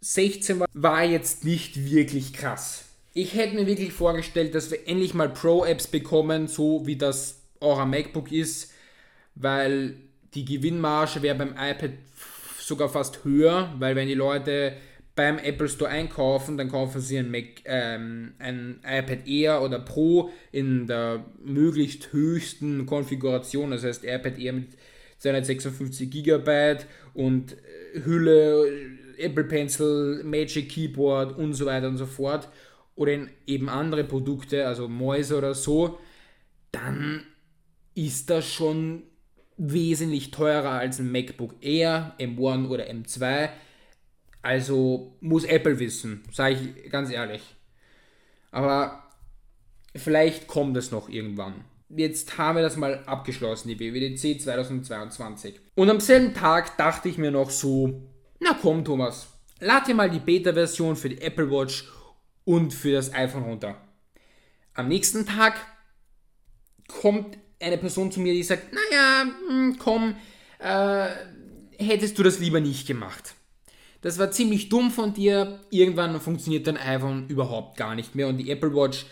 16 0.01 0.63
war 0.73 1.03
jetzt 1.03 1.43
nicht 1.43 1.89
wirklich 1.89 2.33
krass. 2.33 2.84
Ich 3.17 3.33
hätte 3.33 3.55
mir 3.55 3.65
wirklich 3.65 3.93
vorgestellt, 3.93 4.55
dass 4.55 4.71
wir 4.71 4.89
endlich 4.89 5.13
mal 5.13 5.29
Pro-Apps 5.29 5.87
bekommen, 5.87 6.47
so 6.47 6.85
wie 6.85 6.97
das 6.97 7.41
auch 7.61 7.79
am 7.79 7.91
MacBook 7.91 8.29
ist, 8.29 8.73
weil 9.35 9.95
die 10.33 10.43
Gewinnmarge 10.43 11.21
wäre 11.21 11.37
beim 11.37 11.51
iPad 11.57 11.91
sogar 12.59 12.89
fast 12.89 13.23
höher, 13.23 13.73
weil 13.79 13.95
wenn 13.95 14.09
die 14.09 14.15
Leute 14.15 14.73
beim 15.15 15.37
Apple 15.37 15.69
Store 15.69 15.89
einkaufen, 15.89 16.57
dann 16.57 16.67
kaufen 16.67 16.99
sie 16.99 17.17
ein, 17.17 17.31
Mac, 17.31 17.61
ähm, 17.63 18.33
ein 18.37 18.81
iPad 18.85 19.25
Air 19.25 19.61
oder 19.61 19.79
Pro 19.79 20.31
in 20.51 20.85
der 20.85 21.23
möglichst 21.41 22.11
höchsten 22.11 22.85
Konfiguration, 22.85 23.71
das 23.71 23.85
heißt 23.85 24.03
iPad 24.03 24.37
Air 24.37 24.53
mit 24.53 24.67
256 25.19 26.11
GB 26.11 26.79
und 27.13 27.53
äh, 27.53 28.03
Hülle, 28.03 28.69
Apple 29.17 29.45
Pencil, 29.45 30.21
Magic 30.25 30.67
Keyboard 30.67 31.37
und 31.37 31.53
so 31.53 31.65
weiter 31.65 31.87
und 31.87 31.95
so 31.95 32.05
fort 32.05 32.49
oder 32.95 33.13
in 33.13 33.29
eben 33.45 33.69
andere 33.69 34.03
Produkte, 34.03 34.67
also 34.67 34.87
Mäuse 34.87 35.37
oder 35.37 35.53
so, 35.53 35.99
dann 36.71 37.25
ist 37.93 38.29
das 38.29 38.51
schon 38.51 39.03
wesentlich 39.57 40.31
teurer 40.31 40.71
als 40.71 40.99
ein 40.99 41.11
MacBook 41.11 41.55
Air, 41.61 42.15
M1 42.19 42.67
oder 42.67 42.89
M2. 42.89 43.49
Also 44.41 45.15
muss 45.21 45.45
Apple 45.45 45.79
wissen, 45.79 46.23
sage 46.31 46.55
ich 46.55 46.91
ganz 46.91 47.09
ehrlich. 47.09 47.41
Aber 48.51 49.03
vielleicht 49.95 50.47
kommt 50.47 50.77
es 50.77 50.91
noch 50.91 51.09
irgendwann. 51.09 51.65
Jetzt 51.89 52.37
haben 52.37 52.57
wir 52.57 52.63
das 52.63 52.77
mal 52.77 53.03
abgeschlossen, 53.05 53.69
die 53.69 53.79
WWDC 53.79 54.41
2022. 54.41 55.59
Und 55.75 55.89
am 55.89 55.99
selben 55.99 56.33
Tag 56.33 56.77
dachte 56.77 57.09
ich 57.09 57.17
mir 57.17 57.31
noch 57.31 57.49
so, 57.49 58.01
na 58.39 58.57
komm 58.61 58.83
Thomas, 58.83 59.27
lad 59.59 59.87
dir 59.87 59.95
mal 59.95 60.09
die 60.09 60.19
Beta-Version 60.19 60.95
für 60.95 61.09
die 61.09 61.21
Apple 61.21 61.49
Watch 61.49 61.85
und 62.45 62.73
für 62.73 62.93
das 62.93 63.13
iPhone 63.13 63.43
runter. 63.43 63.77
Am 64.73 64.87
nächsten 64.87 65.25
Tag 65.25 65.55
kommt 66.87 67.37
eine 67.59 67.77
Person 67.77 68.11
zu 68.11 68.19
mir, 68.19 68.33
die 68.33 68.43
sagt, 68.43 68.73
naja, 68.73 69.25
hm, 69.47 69.77
komm, 69.77 70.15
äh, 70.59 71.07
hättest 71.77 72.17
du 72.17 72.23
das 72.23 72.39
lieber 72.39 72.59
nicht 72.59 72.87
gemacht. 72.87 73.35
Das 74.01 74.19
war 74.19 74.31
ziemlich 74.31 74.69
dumm 74.69 74.91
von 74.91 75.13
dir. 75.13 75.61
Irgendwann 75.71 76.19
funktioniert 76.21 76.67
dein 76.67 76.77
iPhone 76.77 77.27
überhaupt 77.27 77.77
gar 77.77 77.95
nicht 77.95 78.13
mehr 78.13 78.27
und 78.27 78.37
die 78.37 78.51
Apple 78.51 78.75
Watch 78.75 79.05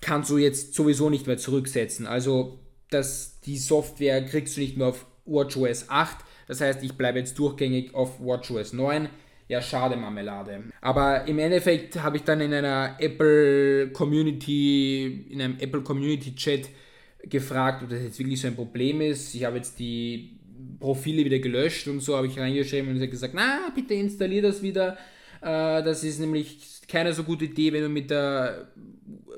kannst 0.00 0.30
du 0.30 0.38
jetzt 0.38 0.74
sowieso 0.74 1.10
nicht 1.10 1.26
mehr 1.26 1.38
zurücksetzen. 1.38 2.06
Also 2.06 2.60
das, 2.90 3.40
die 3.40 3.58
Software 3.58 4.24
kriegst 4.24 4.56
du 4.56 4.60
nicht 4.60 4.76
mehr 4.76 4.88
auf 4.88 5.06
WatchOS 5.24 5.88
8. 5.88 6.18
Das 6.46 6.60
heißt, 6.60 6.82
ich 6.82 6.94
bleibe 6.94 7.18
jetzt 7.18 7.38
durchgängig 7.38 7.94
auf 7.94 8.20
WatchOS 8.20 8.72
9. 8.74 9.08
Ja, 9.48 9.60
schade 9.60 9.96
Marmelade. 9.96 10.64
Aber 10.80 11.26
im 11.26 11.38
Endeffekt 11.38 12.02
habe 12.02 12.16
ich 12.16 12.22
dann 12.22 12.40
in 12.40 12.54
einer 12.54 12.96
Apple 12.98 13.90
Community, 13.92 15.26
in 15.30 15.42
einem 15.42 15.58
Apple 15.58 15.82
Community 15.82 16.34
Chat 16.34 16.68
gefragt, 17.24 17.82
ob 17.82 17.90
das 17.90 18.02
jetzt 18.02 18.18
wirklich 18.18 18.40
so 18.40 18.48
ein 18.48 18.56
Problem 18.56 19.00
ist. 19.00 19.34
Ich 19.34 19.44
habe 19.44 19.56
jetzt 19.56 19.78
die 19.78 20.38
Profile 20.80 21.24
wieder 21.24 21.38
gelöscht 21.38 21.86
und 21.88 22.00
so 22.00 22.16
habe 22.16 22.26
ich 22.26 22.38
reingeschrieben 22.38 22.94
und 22.94 23.10
gesagt, 23.10 23.34
na, 23.34 23.70
bitte 23.74 23.94
installier 23.94 24.42
das 24.42 24.62
wieder. 24.62 24.96
Äh, 25.40 25.82
das 25.82 26.04
ist 26.04 26.20
nämlich 26.20 26.80
keine 26.88 27.12
so 27.12 27.24
gute 27.24 27.44
Idee, 27.46 27.72
wenn 27.72 27.82
du 27.82 27.88
mit 27.88 28.10
der 28.10 28.68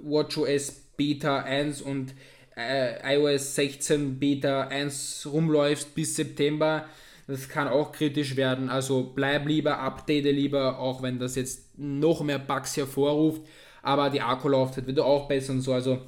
WatchOS 0.02 0.72
Beta 0.96 1.40
1 1.40 1.82
und 1.82 2.14
äh, 2.56 3.16
iOS 3.16 3.54
16 3.56 4.18
Beta 4.18 4.68
1 4.68 5.28
rumläufst 5.30 5.94
bis 5.94 6.16
September. 6.16 6.86
Das 7.26 7.48
kann 7.48 7.68
auch 7.68 7.92
kritisch 7.92 8.36
werden. 8.36 8.68
Also 8.68 9.12
bleib 9.14 9.46
lieber, 9.46 9.78
update 9.78 10.24
lieber, 10.24 10.78
auch 10.78 11.02
wenn 11.02 11.18
das 11.18 11.36
jetzt 11.36 11.78
noch 11.78 12.22
mehr 12.22 12.38
Bugs 12.38 12.76
hervorruft. 12.76 13.42
Aber 13.82 14.10
die 14.10 14.20
Akkulaufzeit 14.20 14.86
wird 14.86 15.00
auch 15.00 15.28
besser 15.28 15.52
und 15.52 15.60
so. 15.60 15.72
Also 15.72 16.00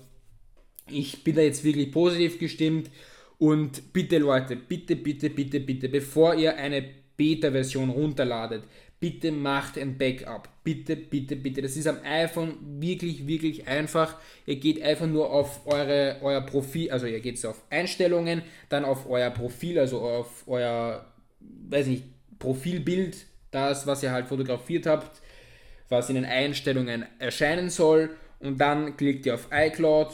ich 0.89 1.25
bin 1.25 1.37
da 1.37 1.43
jetzt 1.43 1.65
wirklich 1.65 1.91
positiv 1.93 2.39
gestimmt. 2.39 2.91
Und 3.39 3.93
bitte 3.93 4.19
Leute, 4.19 4.57
bitte, 4.57 4.97
bitte, 4.97 5.29
bitte, 5.31 5.61
bitte, 5.61 5.89
bevor 5.89 6.35
ihr 6.35 6.57
eine 6.57 6.83
Beta-Version 7.17 7.91
runterladet, 7.91 8.65
bitte 9.01 9.33
macht 9.33 9.79
ein 9.79 9.99
Backup. 9.99 10.49
Bitte, 10.65 10.97
bitte, 10.97 11.37
bitte. 11.37 11.63
Das 11.63 11.77
ist 11.77 11.87
am 11.87 11.99
iPhone 12.03 12.55
wirklich, 12.81 13.27
wirklich 13.27 13.69
einfach. 13.69 14.17
Ihr 14.47 14.57
geht 14.57 14.83
einfach 14.83 15.07
nur 15.07 15.31
auf 15.31 15.67
eure, 15.67 16.19
euer 16.23 16.41
Profil, 16.41 16.91
also 16.91 17.07
ihr 17.07 17.21
geht 17.21 17.45
auf 17.47 17.63
Einstellungen, 17.71 18.43
dann 18.69 18.85
auf 18.85 19.09
euer 19.09 19.31
Profil, 19.31 19.79
also 19.79 20.01
auf 20.01 20.45
euer, 20.47 21.07
weiß 21.41 21.87
nicht, 21.87 22.05
Profilbild, 22.39 23.17
das, 23.51 23.87
was 23.87 24.03
ihr 24.03 24.13
halt 24.13 24.27
fotografiert 24.27 24.87
habt, 24.87 25.21
was 25.89 26.09
in 26.09 26.17
den 26.17 26.25
Einstellungen 26.25 27.07
erscheinen 27.19 27.71
soll. 27.71 28.11
Und 28.41 28.61
dann 28.61 28.97
klickt 28.97 29.25
ihr 29.27 29.35
auf 29.35 29.49
iCloud 29.51 30.13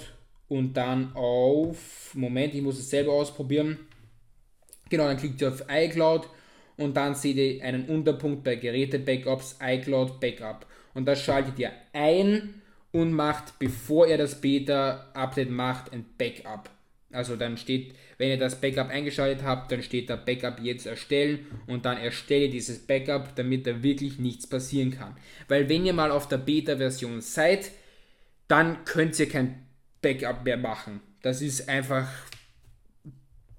und 0.49 0.75
dann 0.75 1.15
auf, 1.15 2.15
Moment, 2.15 2.55
ich 2.55 2.63
muss 2.63 2.79
es 2.79 2.91
selber 2.91 3.13
ausprobieren. 3.13 3.79
Genau, 4.91 5.07
dann 5.07 5.17
klickt 5.17 5.41
ihr 5.41 5.49
auf 5.49 5.65
iCloud 5.69 6.29
und 6.77 6.97
dann 6.97 7.15
seht 7.15 7.37
ihr 7.37 7.65
einen 7.65 7.87
Unterpunkt 7.87 8.45
bei 8.45 8.57
Geräte-Backups, 8.57 9.59
iCloud 9.63 10.21
Backup. 10.21 10.67
Und 10.95 11.07
das 11.07 11.23
schaltet 11.23 11.59
ihr 11.59 11.73
ein 11.93 12.63
und 12.93 13.13
macht, 13.13 13.59
bevor 13.59 14.07
ihr 14.07 14.19
das 14.19 14.41
Beta-Update 14.41 15.51
macht, 15.51 15.93
ein 15.93 16.05
Backup. 16.19 16.71
Also 17.13 17.37
dann 17.37 17.57
steht, 17.59 17.95
wenn 18.17 18.31
ihr 18.31 18.39
das 18.39 18.61
Backup 18.61 18.89
eingeschaltet 18.89 19.45
habt, 19.45 19.71
dann 19.71 19.83
steht 19.83 20.09
da 20.09 20.17
Backup 20.17 20.61
jetzt 20.61 20.87
erstellen 20.87 21.47
und 21.67 21.85
dann 21.85 21.99
erstelle 21.99 22.49
dieses 22.49 22.87
Backup, 22.87 23.37
damit 23.37 23.67
da 23.67 23.83
wirklich 23.83 24.19
nichts 24.19 24.47
passieren 24.47 24.91
kann. 24.91 25.17
Weil 25.49 25.69
wenn 25.69 25.85
ihr 25.85 25.93
mal 25.93 26.11
auf 26.11 26.29
der 26.29 26.39
Beta-Version 26.39 27.21
seid, 27.21 27.71
dann 28.49 28.85
könnt 28.85 29.19
ihr 29.19 29.29
kein 29.29 29.67
Backup 30.01 30.45
mehr 30.45 30.57
machen. 30.57 31.01
Das 31.21 31.43
ist 31.43 31.69
einfach 31.69 32.09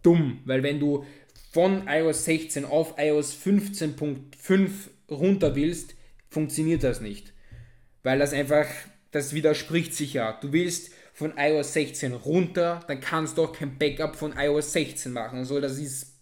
dumm, 0.02 0.42
weil 0.46 0.64
wenn 0.64 0.80
du 0.80 1.06
von 1.54 1.88
iOS 1.88 2.26
16 2.26 2.66
auf 2.66 2.96
iOS 2.98 3.38
15.5 3.46 4.70
runter 5.12 5.56
willst, 5.56 5.94
funktioniert 6.32 6.84
das 6.84 7.00
nicht. 7.00 7.32
Weil 8.02 8.18
das 8.18 8.34
einfach, 8.34 8.66
das 9.12 9.36
widerspricht 9.36 9.94
sich 9.94 10.14
ja. 10.14 10.32
Du 10.42 10.52
willst 10.52 10.92
von 11.14 11.34
iOS 11.38 11.74
16 11.74 12.14
runter, 12.14 12.80
dann 12.88 13.00
kannst 13.00 13.38
du 13.38 13.44
auch 13.44 13.54
kein 13.54 13.78
Backup 13.78 14.16
von 14.16 14.34
iOS 14.36 14.74
16 14.74 15.14
machen. 15.14 15.38
Also 15.38 15.62
das 15.62 15.78
ist, 15.78 16.16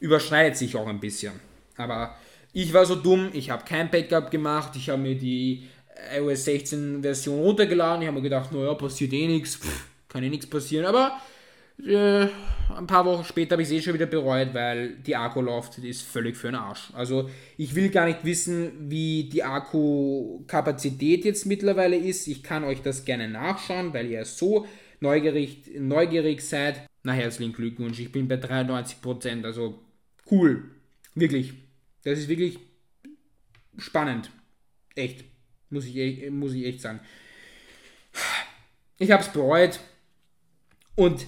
überschneidet 0.00 0.56
sich 0.56 0.74
auch 0.74 0.86
ein 0.86 1.00
bisschen. 1.00 1.34
Aber 1.76 2.16
ich 2.54 2.72
war 2.72 2.86
so 2.86 2.94
dumm, 2.94 3.28
ich 3.34 3.50
habe 3.50 3.62
kein 3.66 3.90
Backup 3.90 4.30
gemacht, 4.30 4.74
ich 4.74 4.88
habe 4.88 5.02
mir 5.02 5.16
die 5.16 5.68
iOS 6.16 6.46
16 6.46 7.02
Version 7.02 7.40
runtergeladen. 7.40 8.00
Ich 8.00 8.08
habe 8.08 8.16
mir 8.16 8.22
gedacht, 8.22 8.52
naja, 8.52 8.72
passiert 8.72 9.12
eh 9.12 9.26
nichts, 9.26 9.60
kann 10.08 10.24
eh 10.24 10.30
nichts 10.30 10.46
passieren. 10.46 10.86
Aber 10.86 11.20
äh, 11.84 12.28
ein 12.74 12.86
paar 12.86 13.04
Wochen 13.04 13.24
später 13.24 13.52
habe 13.52 13.62
ich 13.62 13.68
es 13.68 13.74
eh 13.74 13.82
schon 13.82 13.94
wieder 13.94 14.06
bereut, 14.06 14.54
weil 14.54 14.96
die 14.96 15.16
Akkulaufzeit 15.16 15.84
ist 15.84 16.02
völlig 16.02 16.36
für 16.36 16.48
den 16.48 16.56
Arsch. 16.56 16.90
Also 16.94 17.30
ich 17.56 17.74
will 17.74 17.90
gar 17.90 18.06
nicht 18.06 18.24
wissen, 18.24 18.90
wie 18.90 19.24
die 19.24 19.42
Akkukapazität 19.42 21.24
jetzt 21.24 21.46
mittlerweile 21.46 21.96
ist. 21.96 22.26
Ich 22.26 22.42
kann 22.42 22.64
euch 22.64 22.82
das 22.82 23.04
gerne 23.04 23.28
nachschauen, 23.28 23.92
weil 23.94 24.10
ihr 24.10 24.24
so 24.24 24.66
neugierig, 25.00 25.70
neugierig 25.78 26.40
seid. 26.40 26.86
Na, 27.02 27.12
herzlichen 27.12 27.52
Glückwunsch, 27.52 28.00
ich 28.00 28.10
bin 28.10 28.26
bei 28.26 28.36
93%, 28.36 29.44
also 29.44 29.78
cool. 30.30 30.64
Wirklich. 31.14 31.54
Das 32.04 32.18
ist 32.18 32.28
wirklich 32.28 32.58
spannend. 33.78 34.30
Echt. 34.94 35.24
Muss 35.70 35.84
ich, 35.86 36.30
muss 36.30 36.54
ich 36.54 36.64
echt 36.64 36.80
sagen. 36.80 37.00
Ich 38.98 39.10
habe 39.10 39.22
es 39.22 39.28
bereut. 39.28 39.80
Und 40.94 41.26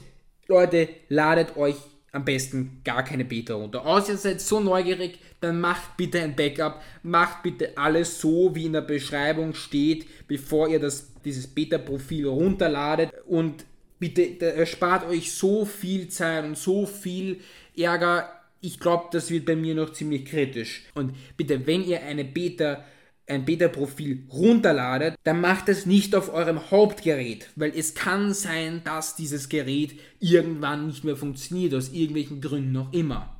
Leute, 0.49 0.89
ladet 1.11 1.57
euch 1.59 1.77
am 2.11 2.25
besten 2.25 2.81
gar 2.83 3.05
keine 3.05 3.27
Beta 3.27 3.55
runter. 3.55 3.85
Außer 3.85 4.13
ihr 4.13 4.19
seid 4.19 4.41
so 4.41 4.61
neugierig, 4.61 5.19
dann 5.41 5.61
macht 5.61 5.99
bitte 5.99 6.23
ein 6.23 6.35
Backup. 6.35 6.83
Macht 7.03 7.43
bitte 7.43 7.77
alles 7.77 8.19
so, 8.19 8.55
wie 8.55 8.65
in 8.65 8.73
der 8.73 8.81
Beschreibung 8.81 9.53
steht, 9.53 10.07
bevor 10.27 10.69
ihr 10.69 10.81
das, 10.81 11.13
dieses 11.23 11.47
Beta-Profil 11.47 12.27
runterladet. 12.27 13.13
Und 13.27 13.67
bitte 13.99 14.41
erspart 14.41 15.07
euch 15.07 15.33
so 15.33 15.67
viel 15.67 16.09
Zeit 16.09 16.45
und 16.45 16.57
so 16.57 16.87
viel 16.87 17.41
Ärger. 17.77 18.33
Ich 18.63 18.81
glaube, 18.81 19.09
das 19.13 19.31
wird 19.31 19.45
bei 19.45 19.55
mir 19.55 19.75
noch 19.75 19.93
ziemlich 19.93 20.25
kritisch. 20.25 20.85
Und 20.95 21.15
bitte, 21.37 21.67
wenn 21.67 21.85
ihr 21.85 22.03
eine 22.03 22.25
Beta 22.25 22.85
ein 23.29 23.45
Beta-Profil 23.45 24.27
runterladet, 24.31 25.15
dann 25.25 25.41
macht 25.41 25.69
es 25.69 25.87
nicht 25.87 26.15
auf 26.15 26.33
eurem 26.33 26.71
Hauptgerät, 26.71 27.51
weil 27.57 27.73
es 27.77 27.95
kann 27.95 28.33
sein, 28.35 28.83
dass 28.85 29.17
dieses 29.17 29.49
Gerät 29.49 29.99
irgendwann 30.19 30.87
nicht 30.87 31.05
mehr 31.05 31.17
funktioniert, 31.17 31.75
aus 31.75 31.93
irgendwelchen 31.93 32.41
Gründen 32.41 32.73
noch 32.73 32.93
immer. 32.93 33.39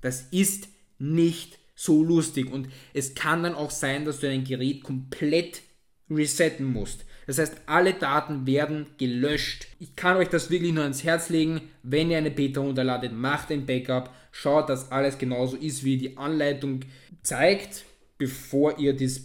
Das 0.00 0.22
ist 0.30 0.68
nicht 0.98 1.58
so 1.74 2.02
lustig 2.02 2.52
und 2.52 2.68
es 2.92 3.14
kann 3.14 3.44
dann 3.44 3.54
auch 3.54 3.70
sein, 3.70 4.04
dass 4.04 4.20
du 4.20 4.26
dein 4.26 4.44
Gerät 4.44 4.82
komplett 4.82 5.62
resetten 6.10 6.66
musst. 6.66 7.04
Das 7.26 7.38
heißt, 7.38 7.58
alle 7.66 7.92
Daten 7.92 8.46
werden 8.46 8.86
gelöscht. 8.96 9.66
Ich 9.78 9.94
kann 9.94 10.16
euch 10.16 10.28
das 10.28 10.50
wirklich 10.50 10.72
nur 10.72 10.82
ans 10.82 11.04
Herz 11.04 11.28
legen. 11.28 11.60
Wenn 11.82 12.10
ihr 12.10 12.16
eine 12.16 12.30
Beta 12.30 12.60
runterladet, 12.60 13.12
macht 13.12 13.52
ein 13.52 13.66
Backup, 13.66 14.14
schaut, 14.32 14.70
dass 14.70 14.90
alles 14.90 15.18
genauso 15.18 15.56
ist, 15.56 15.84
wie 15.84 15.98
die 15.98 16.16
Anleitung 16.16 16.80
zeigt 17.22 17.84
bevor 18.18 18.78
ihr 18.78 18.94
das 18.94 19.22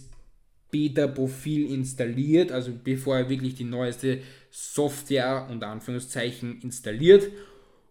Beta-Profil 0.70 1.72
installiert, 1.72 2.50
also 2.50 2.72
bevor 2.72 3.18
ihr 3.18 3.28
wirklich 3.28 3.54
die 3.54 3.64
neueste 3.64 4.20
Software 4.50 5.48
unter 5.50 5.68
Anführungszeichen 5.68 6.60
installiert 6.62 7.30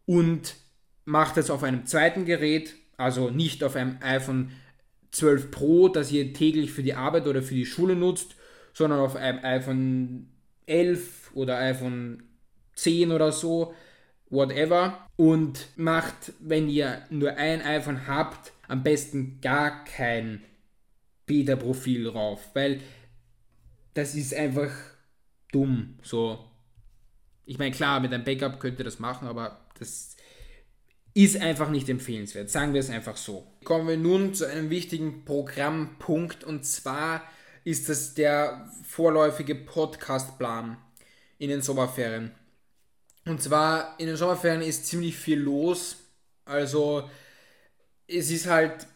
und 0.06 0.56
macht 1.06 1.38
es 1.38 1.50
auf 1.50 1.64
einem 1.64 1.86
zweiten 1.86 2.26
Gerät, 2.26 2.76
also 2.98 3.30
nicht 3.30 3.64
auf 3.64 3.76
einem 3.76 3.98
iPhone 4.02 4.52
12 5.12 5.52
Pro, 5.52 5.88
das 5.90 6.12
ihr 6.12 6.34
täglich 6.34 6.72
für 6.72 6.84
die 6.84 6.94
Arbeit 6.94 7.28
oder 7.28 7.42
für 7.42 7.54
die 7.54 7.66
Schule 7.66 7.96
nutzt, 7.96 8.36
sondern 8.74 9.00
auf 9.00 9.16
einem 9.16 9.44
iPhone 9.44 10.28
11 10.66 11.32
oder 11.36 11.58
iPhone 11.58 12.24
10 12.76 13.12
oder 13.12 13.32
so, 13.32 13.74
whatever. 14.30 15.08
Und 15.16 15.68
macht, 15.76 16.34
wenn 16.40 16.70
ihr 16.70 17.04
nur 17.10 17.36
ein 17.38 17.62
iPhone 17.62 18.08
habt, 18.08 18.52
am 18.68 18.84
besten 18.84 19.40
gar 19.42 19.84
kein 19.86 20.44
Beta-Profil 21.26 22.10
rauf, 22.10 22.50
weil 22.54 22.82
das 23.94 24.16
ist 24.16 24.34
einfach 24.34 24.72
dumm. 25.52 26.00
So, 26.02 26.44
ich 27.46 27.58
meine, 27.58 27.72
klar, 27.72 28.00
mit 28.00 28.14
einem 28.14 28.24
Backup 28.24 28.60
könnt 28.60 28.80
ihr 28.80 28.86
das 28.86 29.00
machen, 29.00 29.28
aber 29.28 29.66
das 29.80 30.16
ist 31.14 31.38
einfach 31.38 31.70
nicht 31.70 31.90
empfehlenswert. 31.90 32.50
Sagen 32.50 32.74
wir 32.74 32.80
es 32.80 32.90
einfach 32.90 33.18
so. 33.18 33.46
Kommen 33.64 33.88
wir 33.88 33.98
nun 33.98 34.34
zu 34.34 34.46
einem 34.46 34.70
wichtigen 34.70 35.26
Programmpunkt 35.26 36.44
und 36.44 36.66
zwar 36.66 37.24
ist 37.64 37.88
das 37.88 38.14
der 38.14 38.70
vorläufige 38.84 39.56
Podcastplan 39.56 40.78
in 41.38 41.50
den 41.50 41.62
Sommerferien. 41.62 42.32
Und 43.26 43.42
zwar 43.42 44.00
in 44.00 44.08
den 44.08 44.18
Sommerferien 44.18 44.62
ist 44.62 44.88
ziemlich 44.88 45.16
viel 45.16 45.40
los. 45.40 45.98
Also 46.46 47.10
es 48.08 48.32
ist 48.32 48.48
halt 48.48 48.88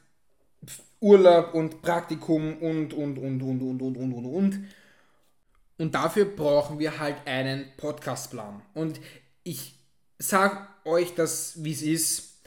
Urlaub 1.00 1.54
und 1.54 1.82
Praktikum 1.82 2.58
und 2.58 2.93
und 2.93 3.17
und 3.17 3.41
und 3.41 3.62
und 3.62 3.82
und 3.82 3.98
und 3.98 4.13
und 4.13 4.26
und. 4.26 4.60
Und 5.78 5.93
dafür 5.93 6.26
brauchen 6.26 6.80
wir 6.80 7.00
halt 7.00 7.17
einen 7.26 7.65
Podcastplan. 7.78 8.62
Und 8.74 9.00
ich 9.43 9.76
sag 10.17 10.70
euch 10.86 11.13
das, 11.13 11.63
wie 11.63 11.72
es 11.72 11.82
ist. 11.82 12.41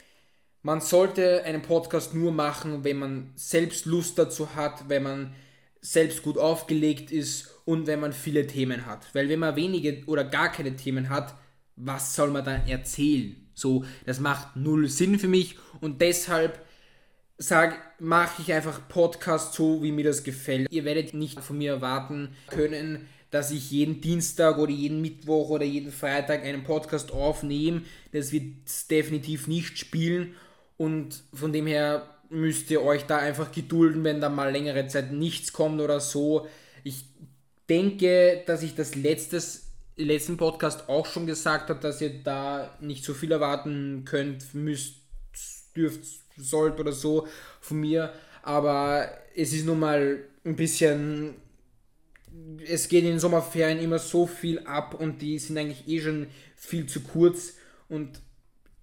Man 0.63 0.81
sollte 0.81 1.43
einen 1.43 1.61
Podcast 1.61 2.13
nur 2.13 2.31
machen, 2.31 2.83
wenn 2.83 2.99
man 2.99 3.31
selbst 3.35 3.85
Lust 3.85 4.19
dazu 4.19 4.55
hat, 4.55 4.89
wenn 4.89 5.03
man 5.03 5.33
selbst 5.79 6.21
gut 6.21 6.37
aufgelegt 6.37 7.11
ist 7.11 7.49
und 7.65 7.87
wenn 7.87 7.99
man 7.99 8.13
viele 8.13 8.45
Themen 8.45 8.85
hat. 8.85 9.07
Weil 9.13 9.29
wenn 9.29 9.39
man 9.39 9.55
wenige 9.55 10.03
oder 10.05 10.23
gar 10.23 10.51
keine 10.51 10.75
Themen 10.75 11.09
hat, 11.09 11.35
was 11.75 12.15
soll 12.15 12.29
man 12.29 12.45
dann 12.45 12.67
erzählen? 12.67 13.35
So, 13.55 13.85
das 14.05 14.19
macht 14.19 14.55
null 14.55 14.87
Sinn 14.87 15.17
für 15.17 15.27
mich 15.27 15.57
und 15.79 16.01
deshalb 16.01 16.63
sag, 17.41 17.99
mache 17.99 18.41
ich 18.41 18.53
einfach 18.53 18.87
Podcast 18.87 19.53
so, 19.53 19.81
wie 19.81 19.91
mir 19.91 20.03
das 20.03 20.23
gefällt. 20.23 20.71
Ihr 20.71 20.85
werdet 20.85 21.13
nicht 21.13 21.41
von 21.41 21.57
mir 21.57 21.73
erwarten 21.73 22.35
können, 22.47 23.07
dass 23.31 23.51
ich 23.51 23.71
jeden 23.71 24.01
Dienstag 24.01 24.57
oder 24.57 24.71
jeden 24.71 25.01
Mittwoch 25.01 25.49
oder 25.49 25.65
jeden 25.65 25.91
Freitag 25.91 26.43
einen 26.43 26.63
Podcast 26.63 27.11
aufnehme. 27.11 27.81
Das 28.11 28.31
wird 28.31 28.43
definitiv 28.89 29.47
nicht 29.47 29.79
spielen 29.79 30.35
und 30.77 31.23
von 31.33 31.51
dem 31.51 31.65
her 31.65 32.07
müsst 32.29 32.69
ihr 32.69 32.81
euch 32.81 33.05
da 33.05 33.17
einfach 33.17 33.51
gedulden, 33.51 34.03
wenn 34.03 34.21
da 34.21 34.29
mal 34.29 34.51
längere 34.51 34.87
Zeit 34.87 35.11
nichts 35.11 35.51
kommt 35.51 35.81
oder 35.81 35.99
so. 35.99 36.47
Ich 36.83 37.05
denke, 37.67 38.43
dass 38.45 38.63
ich 38.63 38.75
das 38.75 38.95
letztes, 38.95 39.71
letzten 39.95 40.37
Podcast 40.37 40.89
auch 40.89 41.05
schon 41.05 41.25
gesagt 41.25 41.69
habe, 41.69 41.79
dass 41.79 42.01
ihr 42.01 42.23
da 42.23 42.77
nicht 42.79 43.03
so 43.03 43.13
viel 43.13 43.31
erwarten 43.31 44.03
könnt, 44.05 44.53
müsst, 44.53 44.95
dürft, 45.75 46.05
sollt 46.41 46.79
oder 46.79 46.91
so 46.91 47.27
von 47.59 47.79
mir. 47.79 48.11
Aber 48.43 49.09
es 49.35 49.53
ist 49.53 49.65
nun 49.65 49.79
mal 49.79 50.19
ein 50.43 50.55
bisschen 50.55 51.35
es 52.65 52.87
geht 52.87 53.03
in 53.03 53.11
den 53.11 53.19
Sommerferien 53.19 53.79
immer 53.79 53.99
so 53.99 54.25
viel 54.25 54.59
ab 54.59 54.93
und 54.93 55.21
die 55.21 55.37
sind 55.39 55.57
eigentlich 55.57 55.87
eh 55.87 56.01
schon 56.01 56.27
viel 56.55 56.85
zu 56.85 57.01
kurz 57.01 57.55
und 57.89 58.21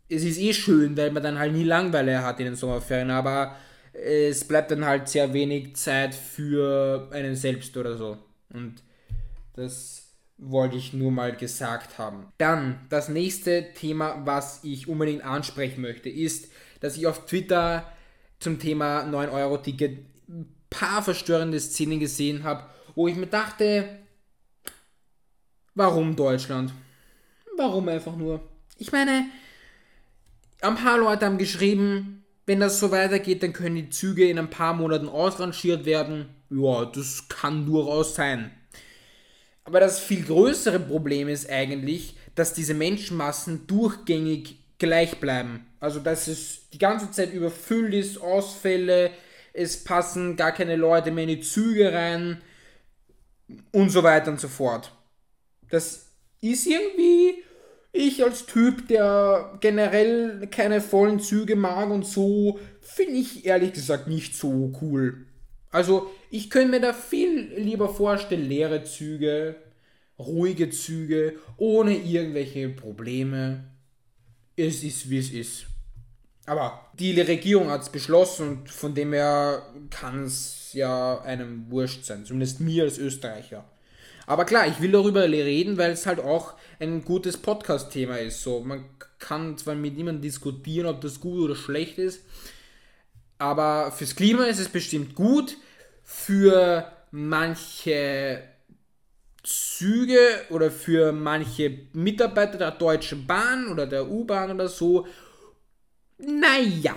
es 0.09 0.25
ist 0.25 0.39
eh 0.39 0.53
schön, 0.53 0.97
weil 0.97 1.11
man 1.11 1.23
dann 1.23 1.39
halt 1.39 1.53
nie 1.53 1.65
Langweile 1.65 2.23
hat 2.23 2.41
in 2.41 2.47
den 2.47 2.57
Sommerferien, 2.57 3.11
aber 3.11 3.57
es 3.93 4.47
bleibt 4.47 4.71
dann 4.71 4.85
halt 4.85 5.09
sehr 5.09 5.33
wenig 5.33 5.77
Zeit 5.77 6.15
für 6.15 7.09
einen 7.13 7.37
selbst 7.37 7.77
oder 7.77 7.97
so. 7.97 8.19
Und 8.51 8.83
das 9.55 10.15
wollte 10.39 10.77
ich 10.77 10.93
nur 10.93 11.11
mal 11.11 11.35
gesagt 11.35 11.99
haben. 11.99 12.27
Dann 12.39 12.87
das 12.91 13.09
nächste 13.09 13.73
Thema, 13.75 14.23
was 14.25 14.61
ich 14.63 14.89
unbedingt 14.89 15.25
ansprechen 15.25 15.83
möchte, 15.83 16.09
ist, 16.09 16.51
dass 16.81 16.97
ich 16.97 17.07
auf 17.07 17.27
Twitter 17.27 17.91
zum 18.41 18.59
Thema 18.59 19.03
9-Euro-Ticket 19.05 19.99
ein 20.29 20.55
paar 20.71 21.03
verstörende 21.03 21.59
Szenen 21.59 22.01
gesehen 22.01 22.45
habe 22.45 22.65
wo 22.99 23.07
ich 23.07 23.15
mir 23.15 23.29
dachte, 23.29 24.01
warum 25.77 26.17
Deutschland? 26.17 26.73
Warum 27.57 27.89
einfach 27.89 28.17
nur? 28.17 28.41
Ich 28.77 28.91
meine, 28.91 29.27
ein 30.63 30.75
paar 30.75 30.99
Leute 30.99 31.27
haben 31.27 31.39
geschrieben, 31.39 32.25
wenn 32.47 32.59
das 32.59 32.81
so 32.81 32.91
weitergeht, 32.91 33.45
dann 33.45 33.53
können 33.53 33.77
die 33.77 33.91
Züge 33.91 34.29
in 34.29 34.37
ein 34.37 34.51
paar 34.51 34.75
Monaten 34.75 35.09
ausrangiert 35.09 35.85
werden. 35.85 36.29
Ja, 36.51 36.87
das 36.87 37.29
kann 37.29 37.67
durchaus 37.67 38.17
sein. 38.17 38.51
Aber 39.63 39.79
das 39.79 40.01
viel 40.01 40.25
größere 40.25 40.81
Problem 40.81 41.29
ist 41.29 41.49
eigentlich, 41.49 42.17
dass 42.35 42.53
diese 42.53 42.75
Menschenmassen 42.75 43.69
durchgängig 43.69 44.59
gleich 44.79 45.21
bleiben. 45.21 45.68
Also, 45.81 46.01
dass 46.01 46.27
es 46.29 46.69
die 46.73 46.79
ganze 46.79 47.11
Zeit 47.11 47.33
überfüllt 47.33 47.95
ist, 47.95 48.21
Ausfälle, 48.21 49.11
es 49.53 49.85
passen 49.85 50.37
gar 50.37 50.53
keine 50.53 50.77
Leute 50.77 51.11
mehr 51.11 51.25
in 51.25 51.31
die 51.31 51.41
Züge 51.41 51.93
rein 51.93 52.41
und 53.73 53.91
so 53.91 54.03
weiter 54.03 54.31
und 54.31 54.41
so 54.41 54.49
fort. 54.49 54.93
Das 55.71 56.07
ist 56.41 56.67
irgendwie 56.67 57.43
ich 57.93 58.23
als 58.23 58.47
Typ, 58.47 58.89
der 58.89 59.59
generell 59.61 60.47
keine 60.51 60.81
vollen 60.81 61.21
Züge 61.21 61.57
mag 61.57 61.91
und 61.91 62.07
so, 62.07 62.59
finde 62.81 63.15
ich 63.15 63.47
ehrlich 63.47 63.73
gesagt 63.73 64.09
nicht 64.09 64.37
so 64.37 64.73
cool. 64.81 65.27
Also 65.71 66.11
ich 66.31 66.51
könnte 66.51 66.71
mir 66.71 66.81
da 66.81 66.93
viel 66.93 67.53
lieber 67.57 67.89
vorstellen, 67.89 68.49
leere 68.49 68.85
Züge, 68.85 69.57
ruhige 70.19 70.71
Züge, 70.71 71.35
ohne 71.57 71.97
irgendwelche 71.97 72.69
Probleme. 72.69 73.65
Es 74.57 74.83
ist, 74.83 75.09
wie 75.11 75.19
es 75.19 75.31
ist. 75.31 75.67
Aber 76.49 76.81
die 76.99 77.21
Regierung 77.21 77.69
hat 77.71 77.83
es 77.83 77.91
beschlossen 77.91 78.49
und 78.49 78.71
von 78.71 78.95
dem 78.95 79.13
her 79.13 79.63
kann 79.91 80.25
es 80.25 80.71
ja 80.73 81.21
einem 81.21 81.71
wurscht 81.71 82.05
sein, 82.05 82.25
zumindest 82.25 82.61
mir 82.61 82.85
als 82.85 82.97
Österreicher. 82.97 83.65
Aber 84.27 84.47
klar, 84.47 84.67
ich 84.67 84.81
will 84.81 84.93
darüber 84.93 85.25
reden, 85.25 85.77
weil 85.77 85.91
es 85.91 86.07
halt 86.07 86.21
auch 86.21 86.55
ein 86.81 87.05
gutes 87.05 87.37
Podcast-Thema 87.37 88.19
ist. 88.19 88.43
So, 88.43 88.61
man 88.61 88.87
kann 89.19 89.59
zwar 89.59 89.75
mit 89.75 89.97
niemandem 89.97 90.23
diskutieren, 90.23 90.87
ob 90.87 91.03
das 91.03 91.21
gut 91.21 91.39
oder 91.39 91.55
schlecht 91.55 91.99
ist, 91.99 92.23
aber 93.39 93.93
fürs 93.93 94.17
Klima 94.17 94.45
ist 94.45 94.59
es 94.59 94.69
bestimmt 94.69 95.15
gut. 95.15 95.57
Für 96.03 96.91
manche 97.11 98.43
Züge 99.43 100.19
oder 100.49 100.71
für 100.71 101.13
manche 101.13 101.81
Mitarbeiter 101.93 102.57
der 102.57 102.71
Deutschen 102.71 103.27
Bahn 103.27 103.69
oder 103.69 103.87
der 103.87 104.09
U-Bahn 104.09 104.51
oder 104.51 104.69
so 104.69 105.07
naja, 106.19 106.97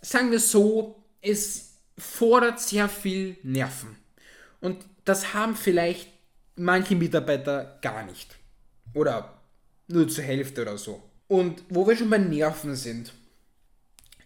sagen 0.00 0.30
wir 0.30 0.40
so, 0.40 1.02
es 1.20 1.74
fordert 1.98 2.60
sehr 2.60 2.88
viel 2.88 3.36
Nerven. 3.42 3.96
Und 4.60 4.84
das 5.04 5.34
haben 5.34 5.54
vielleicht 5.54 6.08
manche 6.56 6.96
Mitarbeiter 6.96 7.78
gar 7.82 8.04
nicht. 8.04 8.36
Oder 8.94 9.40
nur 9.88 10.08
zur 10.08 10.24
Hälfte 10.24 10.62
oder 10.62 10.78
so. 10.78 11.02
Und 11.28 11.62
wo 11.68 11.86
wir 11.86 11.96
schon 11.96 12.10
bei 12.10 12.18
Nerven 12.18 12.74
sind, 12.74 13.12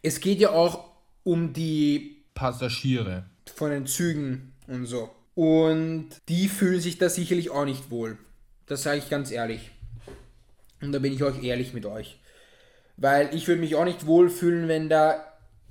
es 0.03 0.20
geht 0.20 0.40
ja 0.40 0.50
auch 0.50 0.90
um 1.24 1.53
die 1.53 2.24
Passagiere 2.35 3.24
von 3.55 3.70
den 3.70 3.87
Zügen 3.87 4.53
und 4.66 4.87
so. 4.87 5.11
Und 5.35 6.11
die 6.29 6.48
fühlen 6.48 6.81
sich 6.81 6.98
da 6.98 7.09
sicherlich 7.09 7.50
auch 7.50 7.64
nicht 7.64 7.90
wohl. 7.90 8.18
Das 8.66 8.83
sage 8.83 8.98
ich 8.98 9.11
ganz 9.11 9.31
ehrlich. 9.31 9.70
Und 10.81 10.92
da 10.92 10.98
bin 10.98 11.12
ich 11.12 11.22
euch 11.22 11.42
ehrlich 11.42 11.72
mit 11.72 11.87
euch. 11.87 12.18
Weil 13.00 13.34
ich 13.34 13.48
würde 13.48 13.60
mich 13.60 13.74
auch 13.74 13.84
nicht 13.84 14.06
wohlfühlen, 14.06 14.68
wenn 14.68 14.88
da 14.88 15.24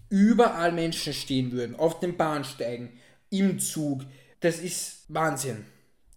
überall 0.10 0.72
Menschen 0.72 1.13
stehen 1.13 1.52
würden, 1.52 1.76
auf 1.76 2.00
den 2.00 2.18
Bahnsteigen, 2.18 2.89
im 3.30 3.60
Zug. 3.60 4.02
Das 4.39 4.60
ist 4.60 5.06
Wahnsinn. 5.08 5.65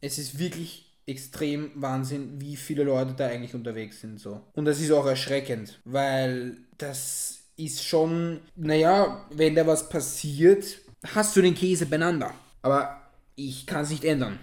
Es 0.00 0.18
ist 0.18 0.38
wirklich 0.38 0.90
extrem 1.06 1.70
Wahnsinn, 1.74 2.40
wie 2.40 2.56
viele 2.56 2.84
Leute 2.84 3.12
da 3.12 3.26
eigentlich 3.26 3.54
unterwegs 3.54 4.00
sind. 4.00 4.18
So. 4.18 4.40
Und 4.54 4.64
das 4.64 4.80
ist 4.80 4.90
auch 4.90 5.06
erschreckend, 5.06 5.80
weil 5.84 6.56
das 6.78 7.40
ist 7.56 7.84
schon, 7.84 8.40
naja, 8.56 9.26
wenn 9.30 9.54
da 9.54 9.66
was 9.66 9.90
passiert, 9.90 10.78
hast 11.14 11.36
du 11.36 11.42
den 11.42 11.54
Käse 11.54 11.86
beieinander. 11.86 12.32
Aber 12.62 13.02
ich 13.36 13.66
kann 13.66 13.82
es 13.82 13.90
nicht 13.90 14.04
ändern. 14.04 14.38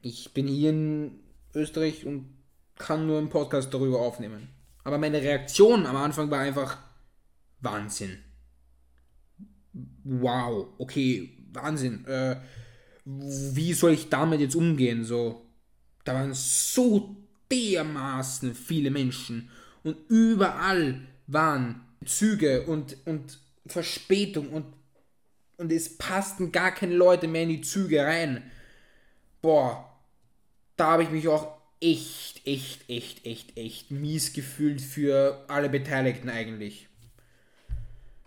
Ich 0.00 0.32
bin 0.32 0.46
hier 0.46 0.70
in 0.70 1.20
Österreich 1.54 2.06
und 2.06 2.34
kann 2.78 3.06
nur 3.06 3.18
einen 3.18 3.28
Podcast 3.28 3.74
darüber 3.74 4.00
aufnehmen. 4.00 4.48
Aber 4.86 4.98
meine 4.98 5.20
Reaktion 5.20 5.84
am 5.84 5.96
Anfang 5.96 6.30
war 6.30 6.38
einfach 6.38 6.78
Wahnsinn. 7.60 8.22
Wow, 10.04 10.68
okay, 10.78 11.44
Wahnsinn. 11.52 12.04
Äh, 12.06 12.36
wie 13.04 13.72
soll 13.72 13.94
ich 13.94 14.10
damit 14.10 14.38
jetzt 14.38 14.54
umgehen? 14.54 15.02
So, 15.02 15.44
da 16.04 16.14
waren 16.14 16.32
so 16.34 17.16
dermaßen 17.50 18.54
viele 18.54 18.92
Menschen 18.92 19.50
und 19.82 19.96
überall 20.08 21.00
waren 21.26 21.80
Züge 22.04 22.62
und, 22.66 22.96
und 23.06 23.40
Verspätung 23.66 24.50
und, 24.50 24.66
und 25.56 25.72
es 25.72 25.98
passten 25.98 26.52
gar 26.52 26.70
keine 26.70 26.94
Leute 26.94 27.26
mehr 27.26 27.42
in 27.42 27.48
die 27.48 27.60
Züge 27.60 28.04
rein. 28.04 28.52
Boah, 29.42 29.98
da 30.76 30.92
habe 30.92 31.02
ich 31.02 31.10
mich 31.10 31.26
auch 31.26 31.55
echt, 31.80 32.46
echt, 32.46 32.88
echt, 32.88 33.26
echt, 33.26 33.56
echt 33.56 33.90
mies 33.90 34.32
gefühlt 34.32 34.80
für 34.80 35.44
alle 35.48 35.68
Beteiligten 35.68 36.28
eigentlich. 36.28 36.88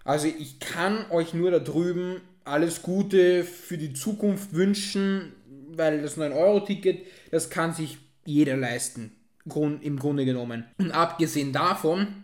Also 0.03 0.27
ich 0.27 0.59
kann 0.59 1.09
euch 1.11 1.33
nur 1.33 1.51
da 1.51 1.59
drüben 1.59 2.21
alles 2.45 2.81
Gute 2.81 3.43
für 3.43 3.77
die 3.77 3.93
Zukunft 3.93 4.53
wünschen, 4.53 5.33
weil 5.71 6.01
das 6.01 6.17
9-Euro-Ticket, 6.17 7.05
das 7.31 7.49
kann 7.49 7.73
sich 7.73 7.99
jeder 8.25 8.57
leisten, 8.57 9.15
im 9.45 9.99
Grunde 9.99 10.25
genommen. 10.25 10.65
Und 10.77 10.91
abgesehen 10.91 11.53
davon 11.53 12.23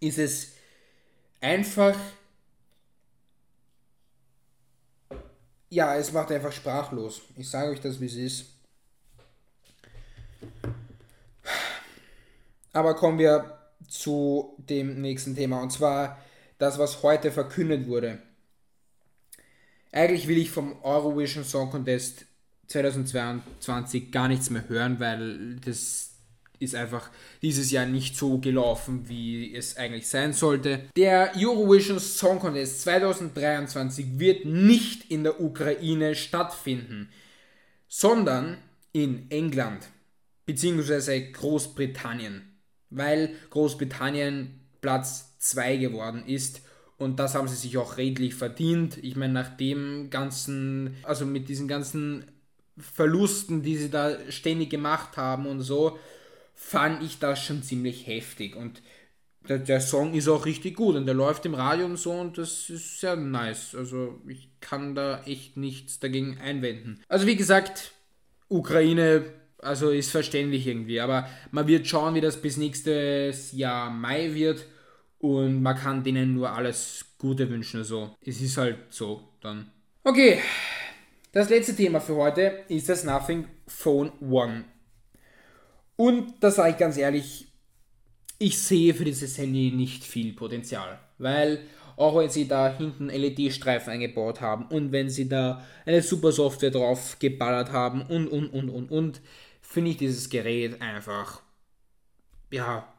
ist 0.00 0.18
es 0.18 0.52
einfach. 1.40 1.96
Ja, 5.68 5.96
es 5.96 6.12
macht 6.12 6.32
einfach 6.32 6.52
sprachlos. 6.52 7.22
Ich 7.36 7.48
sage 7.48 7.70
euch 7.70 7.80
das, 7.80 8.00
wie 8.00 8.06
es 8.06 8.16
ist. 8.16 8.59
Aber 12.72 12.94
kommen 12.94 13.18
wir 13.18 13.58
zu 13.88 14.54
dem 14.58 15.00
nächsten 15.00 15.34
Thema 15.34 15.60
und 15.62 15.70
zwar 15.70 16.18
das, 16.58 16.78
was 16.78 17.02
heute 17.02 17.32
verkündet 17.32 17.86
wurde. 17.88 18.18
Eigentlich 19.92 20.28
will 20.28 20.38
ich 20.38 20.50
vom 20.50 20.82
Eurovision 20.82 21.44
Song 21.44 21.70
Contest 21.70 22.26
2022 22.68 24.12
gar 24.12 24.28
nichts 24.28 24.50
mehr 24.50 24.68
hören, 24.68 25.00
weil 25.00 25.56
das 25.56 26.10
ist 26.60 26.74
einfach 26.74 27.10
dieses 27.42 27.70
Jahr 27.70 27.86
nicht 27.86 28.16
so 28.16 28.38
gelaufen, 28.38 29.08
wie 29.08 29.54
es 29.54 29.76
eigentlich 29.76 30.06
sein 30.06 30.32
sollte. 30.32 30.88
Der 30.94 31.32
Eurovision 31.36 31.98
Song 31.98 32.38
Contest 32.38 32.82
2023 32.82 34.18
wird 34.18 34.44
nicht 34.44 35.10
in 35.10 35.24
der 35.24 35.40
Ukraine 35.40 36.14
stattfinden, 36.14 37.08
sondern 37.88 38.58
in 38.92 39.28
England 39.30 39.88
bzw. 40.46 41.32
Großbritannien, 41.32 42.49
weil 42.90 43.34
Großbritannien 43.50 44.60
Platz 44.80 45.36
2 45.38 45.76
geworden 45.76 46.24
ist 46.26 46.62
und 47.00 47.18
das 47.18 47.34
haben 47.34 47.48
sie 47.48 47.56
sich 47.56 47.78
auch 47.78 47.96
redlich 47.96 48.34
verdient. 48.34 48.98
Ich 49.02 49.16
meine, 49.16 49.32
nach 49.32 49.56
dem 49.56 50.10
ganzen, 50.10 50.96
also 51.02 51.24
mit 51.24 51.48
diesen 51.48 51.66
ganzen 51.66 52.26
Verlusten, 52.76 53.62
die 53.62 53.78
sie 53.78 53.90
da 53.90 54.18
ständig 54.28 54.68
gemacht 54.68 55.16
haben 55.16 55.46
und 55.46 55.62
so, 55.62 55.98
fand 56.54 57.02
ich 57.02 57.18
das 57.18 57.42
schon 57.42 57.62
ziemlich 57.62 58.06
heftig. 58.06 58.54
Und 58.54 58.82
der, 59.48 59.58
der, 59.58 59.80
Song 59.80 60.12
ist 60.12 60.28
auch 60.28 60.44
richtig 60.44 60.76
gut 60.76 60.94
und 60.94 61.06
der 61.06 61.14
läuft 61.14 61.46
im 61.46 61.54
Radio 61.54 61.86
und 61.86 61.96
so 61.96 62.12
und 62.12 62.36
das 62.36 62.68
ist 62.68 63.00
sehr 63.00 63.16
nice. 63.16 63.74
Also 63.74 64.20
ich 64.28 64.50
kann 64.60 64.94
da 64.94 65.22
echt 65.24 65.56
nichts 65.56 66.00
dagegen 66.00 66.36
einwenden. 66.38 67.00
Also 67.08 67.26
wie 67.26 67.36
gesagt, 67.36 67.92
Ukraine, 68.48 69.24
also 69.62 69.90
ist 69.90 70.10
verständlich 70.10 70.66
irgendwie, 70.66 71.00
aber 71.00 71.28
man 71.50 71.66
wird 71.66 71.86
schauen, 71.86 72.14
wie 72.14 72.20
das 72.20 72.40
bis 72.40 72.56
nächstes 72.56 73.52
Jahr 73.52 73.90
Mai 73.90 74.34
wird 74.34 74.66
und 75.18 75.62
man 75.62 75.76
kann 75.76 76.02
denen 76.02 76.34
nur 76.34 76.50
alles 76.50 77.04
Gute 77.18 77.48
wünschen. 77.50 77.78
Also 77.78 78.16
es 78.24 78.40
ist 78.40 78.56
halt 78.56 78.78
so 78.90 79.28
dann. 79.40 79.70
Okay, 80.04 80.40
das 81.32 81.50
letzte 81.50 81.76
Thema 81.76 82.00
für 82.00 82.16
heute 82.16 82.64
ist 82.68 82.88
das 82.88 83.04
Nothing 83.04 83.46
Phone 83.66 84.12
One. 84.20 84.64
Und 85.96 86.34
da 86.40 86.50
sage 86.50 86.70
ich 86.70 86.78
ganz 86.78 86.96
ehrlich, 86.96 87.48
ich 88.38 88.58
sehe 88.58 88.94
für 88.94 89.04
dieses 89.04 89.36
Handy 89.36 89.70
nicht 89.70 90.02
viel 90.02 90.32
Potenzial. 90.32 90.98
Weil 91.18 91.60
auch 91.96 92.16
wenn 92.16 92.30
sie 92.30 92.48
da 92.48 92.74
hinten 92.74 93.10
LED-Streifen 93.10 93.92
eingebaut 93.92 94.40
haben 94.40 94.64
und 94.68 94.90
wenn 94.90 95.10
sie 95.10 95.28
da 95.28 95.62
eine 95.84 96.00
super 96.00 96.32
Software 96.32 96.70
drauf 96.70 97.18
geballert 97.18 97.72
haben 97.72 98.00
und 98.00 98.26
und 98.28 98.48
und 98.48 98.70
und 98.70 98.90
und, 98.90 99.20
finde 99.70 99.92
ich 99.92 99.98
dieses 99.98 100.28
Gerät 100.30 100.82
einfach, 100.82 101.42
ja, 102.50 102.92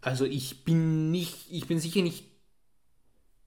also 0.00 0.24
ich 0.24 0.64
bin 0.64 1.12
nicht, 1.12 1.46
ich 1.52 1.68
bin 1.68 1.78
sicher 1.78 2.02
nicht 2.02 2.24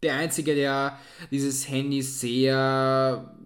der 0.02 0.16
Einzige, 0.16 0.56
der 0.56 0.98
dieses 1.30 1.68
Handy 1.68 2.02
sehr 2.02 3.38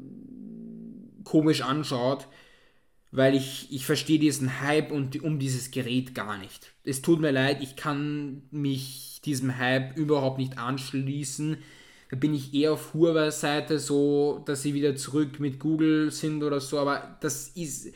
komisch 1.24 1.64
anschaut, 1.64 2.28
weil 3.10 3.34
ich, 3.34 3.72
ich 3.72 3.88
verstehe 3.88 4.20
diesen 4.20 4.62
Hype 4.62 4.92
und 4.92 5.24
um 5.24 5.40
dieses 5.40 5.72
Gerät 5.72 6.14
gar 6.14 6.38
nicht. 6.38 6.72
Es 6.84 7.02
tut 7.02 7.20
mir 7.20 7.32
leid, 7.32 7.64
ich 7.64 7.76
kann 7.76 8.44
mich 8.52 9.20
diesem 9.26 9.58
Hype 9.58 9.98
überhaupt 9.98 10.38
nicht 10.38 10.60
anschließen. 10.60 11.58
Da 12.12 12.18
bin 12.18 12.36
ich 12.36 12.54
eher 12.54 12.74
auf 12.74 12.94
Huawei-Seite 12.94 13.80
so, 13.80 14.44
dass 14.46 14.62
sie 14.62 14.76
wieder 14.76 14.96
zurück 14.96 15.40
mit 15.40 15.60
Google 15.60 16.12
sind 16.12 16.44
oder 16.44 16.60
so, 16.60 16.78
aber 16.78 17.18
das 17.22 17.48
ist, 17.48 17.92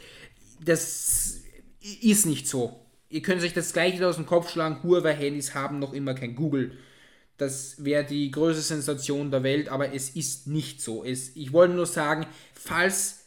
das 0.60 1.42
ist 2.02 2.26
nicht 2.26 2.48
so 2.48 2.88
ihr 3.10 3.22
könnt 3.22 3.42
euch 3.44 3.54
das 3.54 3.74
gleich 3.74 3.96
wieder 3.96 4.10
aus 4.10 4.16
dem 4.16 4.26
Kopf 4.26 4.52
schlagen, 4.52 4.84
Huawei-Handys 4.84 5.54
haben 5.54 5.80
noch 5.80 5.94
immer 5.94 6.14
kein 6.14 6.36
Google. 6.36 6.78
Das 7.38 7.84
wäre 7.84 8.04
die 8.04 8.32
größte 8.32 8.64
Sensation 8.64 9.32
der 9.32 9.44
Welt, 9.44 9.70
aber 9.70 9.94
es 9.94 10.10
ist 10.10 10.48
nicht 10.48 10.82
so. 10.82 11.04
Es, 11.04 11.36
ich 11.36 11.54
wollte 11.54 11.76
nur 11.76 11.86
sagen, 11.86 12.26
falls 12.54 13.26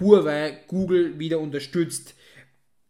Huawei 0.00 0.58
Google 0.66 1.18
wieder 1.18 1.38
unterstützt, 1.38 2.14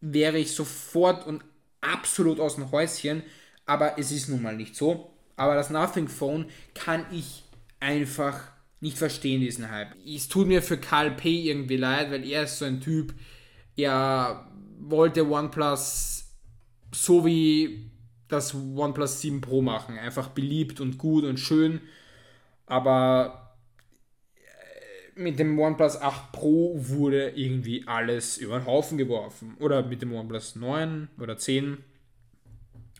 wäre 0.01 0.37
ich 0.37 0.51
sofort 0.51 1.27
und 1.27 1.43
absolut 1.81 2.39
aus 2.39 2.55
dem 2.55 2.71
Häuschen, 2.71 3.23
aber 3.65 3.99
es 3.99 4.11
ist 4.11 4.29
nun 4.29 4.41
mal 4.41 4.55
nicht 4.55 4.75
so. 4.75 5.11
Aber 5.35 5.53
das 5.53 5.69
Nothing 5.69 6.07
Phone 6.07 6.49
kann 6.73 7.05
ich 7.11 7.43
einfach 7.79 8.41
nicht 8.79 8.97
verstehen, 8.97 9.41
diesen 9.41 9.69
Hype. 9.69 9.95
Es 10.05 10.27
tut 10.27 10.47
mir 10.47 10.63
für 10.63 10.77
Karl 10.77 11.11
P. 11.11 11.41
irgendwie 11.41 11.77
leid, 11.77 12.09
weil 12.09 12.27
er 12.27 12.43
ist 12.43 12.57
so 12.57 12.65
ein 12.65 12.81
Typ, 12.81 13.13
ja, 13.77 14.49
wollte 14.79 15.29
OnePlus 15.29 16.25
so 16.93 17.25
wie 17.25 17.91
das 18.27 18.53
OnePlus 18.53 19.21
7 19.21 19.39
Pro 19.41 19.61
machen. 19.61 19.97
Einfach 19.97 20.29
beliebt 20.29 20.81
und 20.81 20.97
gut 20.97 21.23
und 21.23 21.39
schön. 21.39 21.81
Aber 22.65 23.55
äh, 24.35 25.19
mit 25.19 25.39
dem 25.39 25.57
OnePlus 25.57 26.01
8 26.01 26.31
Pro 26.33 26.73
wurde 26.75 27.29
irgendwie 27.29 27.85
alles 27.87 28.37
über 28.37 28.59
den 28.59 28.65
Haufen 28.65 28.97
geworfen. 28.97 29.55
Oder 29.59 29.83
mit 29.83 30.01
dem 30.01 30.13
OnePlus 30.13 30.55
9 30.55 31.09
oder 31.19 31.37
10. 31.37 31.77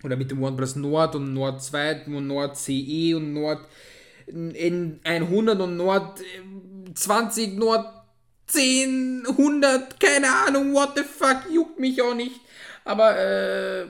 Oder 0.03 0.15
mit 0.15 0.31
dem 0.31 0.41
OnePlus 0.41 0.75
Nord 0.75 1.15
und 1.15 1.33
Nord 1.33 1.61
2 1.61 2.05
und 2.05 2.27
Nord 2.27 2.55
CE 2.55 3.15
und 3.15 3.33
Nord 3.33 3.67
N100 4.27 5.61
und 5.61 5.77
Nord 5.77 6.21
20, 6.93 7.47
äh, 7.47 7.55
Nord 7.55 7.96
10, 8.47 9.25
100, 9.27 9.99
keine 9.99 10.27
Ahnung, 10.47 10.73
what 10.73 10.93
the 10.95 11.03
fuck, 11.03 11.43
juckt 11.51 11.79
mich 11.79 12.01
auch 12.01 12.15
nicht. 12.15 12.39
Aber 12.85 13.17
äh, 13.17 13.85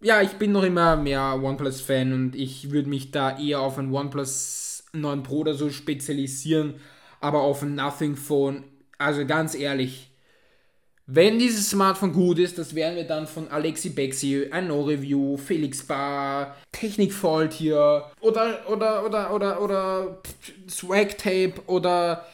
ja, 0.00 0.22
ich 0.22 0.32
bin 0.32 0.52
noch 0.52 0.62
immer 0.62 0.96
mehr 0.96 1.40
OnePlus-Fan 1.42 2.12
und 2.12 2.36
ich 2.36 2.70
würde 2.70 2.88
mich 2.88 3.10
da 3.10 3.38
eher 3.38 3.60
auf 3.60 3.78
ein 3.78 3.92
OnePlus 3.92 4.84
9 4.92 5.22
Pro 5.22 5.38
oder 5.38 5.54
so 5.54 5.70
spezialisieren, 5.70 6.74
aber 7.20 7.42
auf 7.42 7.62
ein 7.62 7.74
Nothing 7.74 8.16
Phone. 8.16 8.64
Also 8.98 9.26
ganz 9.26 9.54
ehrlich, 9.54 10.10
wenn 11.12 11.40
dieses 11.40 11.70
Smartphone 11.70 12.12
gut 12.12 12.38
ist, 12.38 12.56
das 12.56 12.76
werden 12.76 12.94
wir 12.94 13.02
dann 13.04 13.26
von 13.26 13.48
Alexi 13.48 13.90
Bexi, 13.90 14.46
ein 14.52 14.68
No-Review, 14.68 15.36
Felix 15.36 15.82
Bar, 15.82 16.56
Technikfault 16.70 17.52
hier 17.52 18.04
oder 18.20 18.60
oder 18.68 19.04
oder 19.04 19.34
oder 19.34 19.60
oder 19.60 20.22
Swag 20.68 21.18
Tape 21.18 21.54
oder 21.66 22.24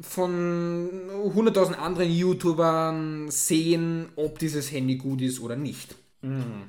von 0.00 1.10
100.000 1.10 1.74
anderen 1.74 2.10
YouTubern 2.10 3.30
sehen, 3.30 4.08
ob 4.16 4.38
dieses 4.38 4.72
Handy 4.72 4.96
gut 4.96 5.20
ist 5.20 5.40
oder 5.40 5.56
nicht. 5.56 5.94
Mm. 6.22 6.62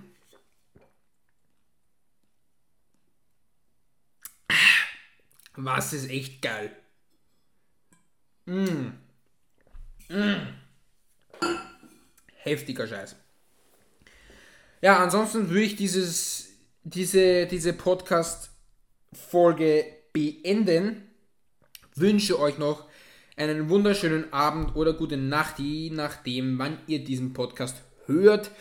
Was 5.56 5.94
ist 5.94 6.10
echt 6.10 6.42
geil. 6.42 6.76
Mm. 8.46 8.88
Mm. 10.10 10.48
Heftiger 12.44 12.88
Scheiß. 12.88 13.16
Ja, 14.82 15.00
ansonsten 15.00 15.50
würde 15.50 15.64
ich 15.64 15.76
dieses, 15.76 16.50
diese, 16.84 17.48
diese 17.48 17.74
Podcast-Folge 17.74 19.86
beenden. 20.14 21.02
Wünsche 21.96 22.40
euch 22.40 22.60
noch 22.60 22.85
einen 23.36 23.69
wunderschönen 23.69 24.32
Abend 24.32 24.76
oder 24.76 24.93
gute 24.93 25.17
Nacht, 25.17 25.60
je 25.60 25.89
nachdem, 25.89 26.58
wann 26.58 26.80
ihr 26.88 27.04
diesen 27.04 27.34
Podcast 27.34 27.84
hört. 28.06 28.52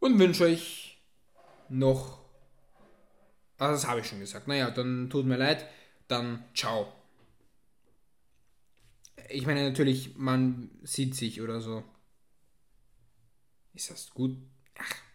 Und 0.00 0.18
wünsche 0.18 0.44
euch 0.44 0.98
noch. 1.68 2.20
Also 3.58 3.72
das 3.72 3.86
habe 3.86 4.00
ich 4.00 4.06
schon 4.06 4.20
gesagt. 4.20 4.48
Naja, 4.48 4.70
dann 4.70 5.10
tut 5.10 5.26
mir 5.26 5.36
leid. 5.36 5.66
Dann 6.08 6.44
ciao. 6.54 6.92
Ich 9.28 9.46
meine 9.46 9.68
natürlich, 9.68 10.16
man 10.16 10.70
sieht 10.82 11.14
sich 11.14 11.40
oder 11.40 11.60
so. 11.60 11.82
Ist 13.74 13.90
das 13.90 14.10
gut? 14.10 14.36
Ach. 14.78 15.05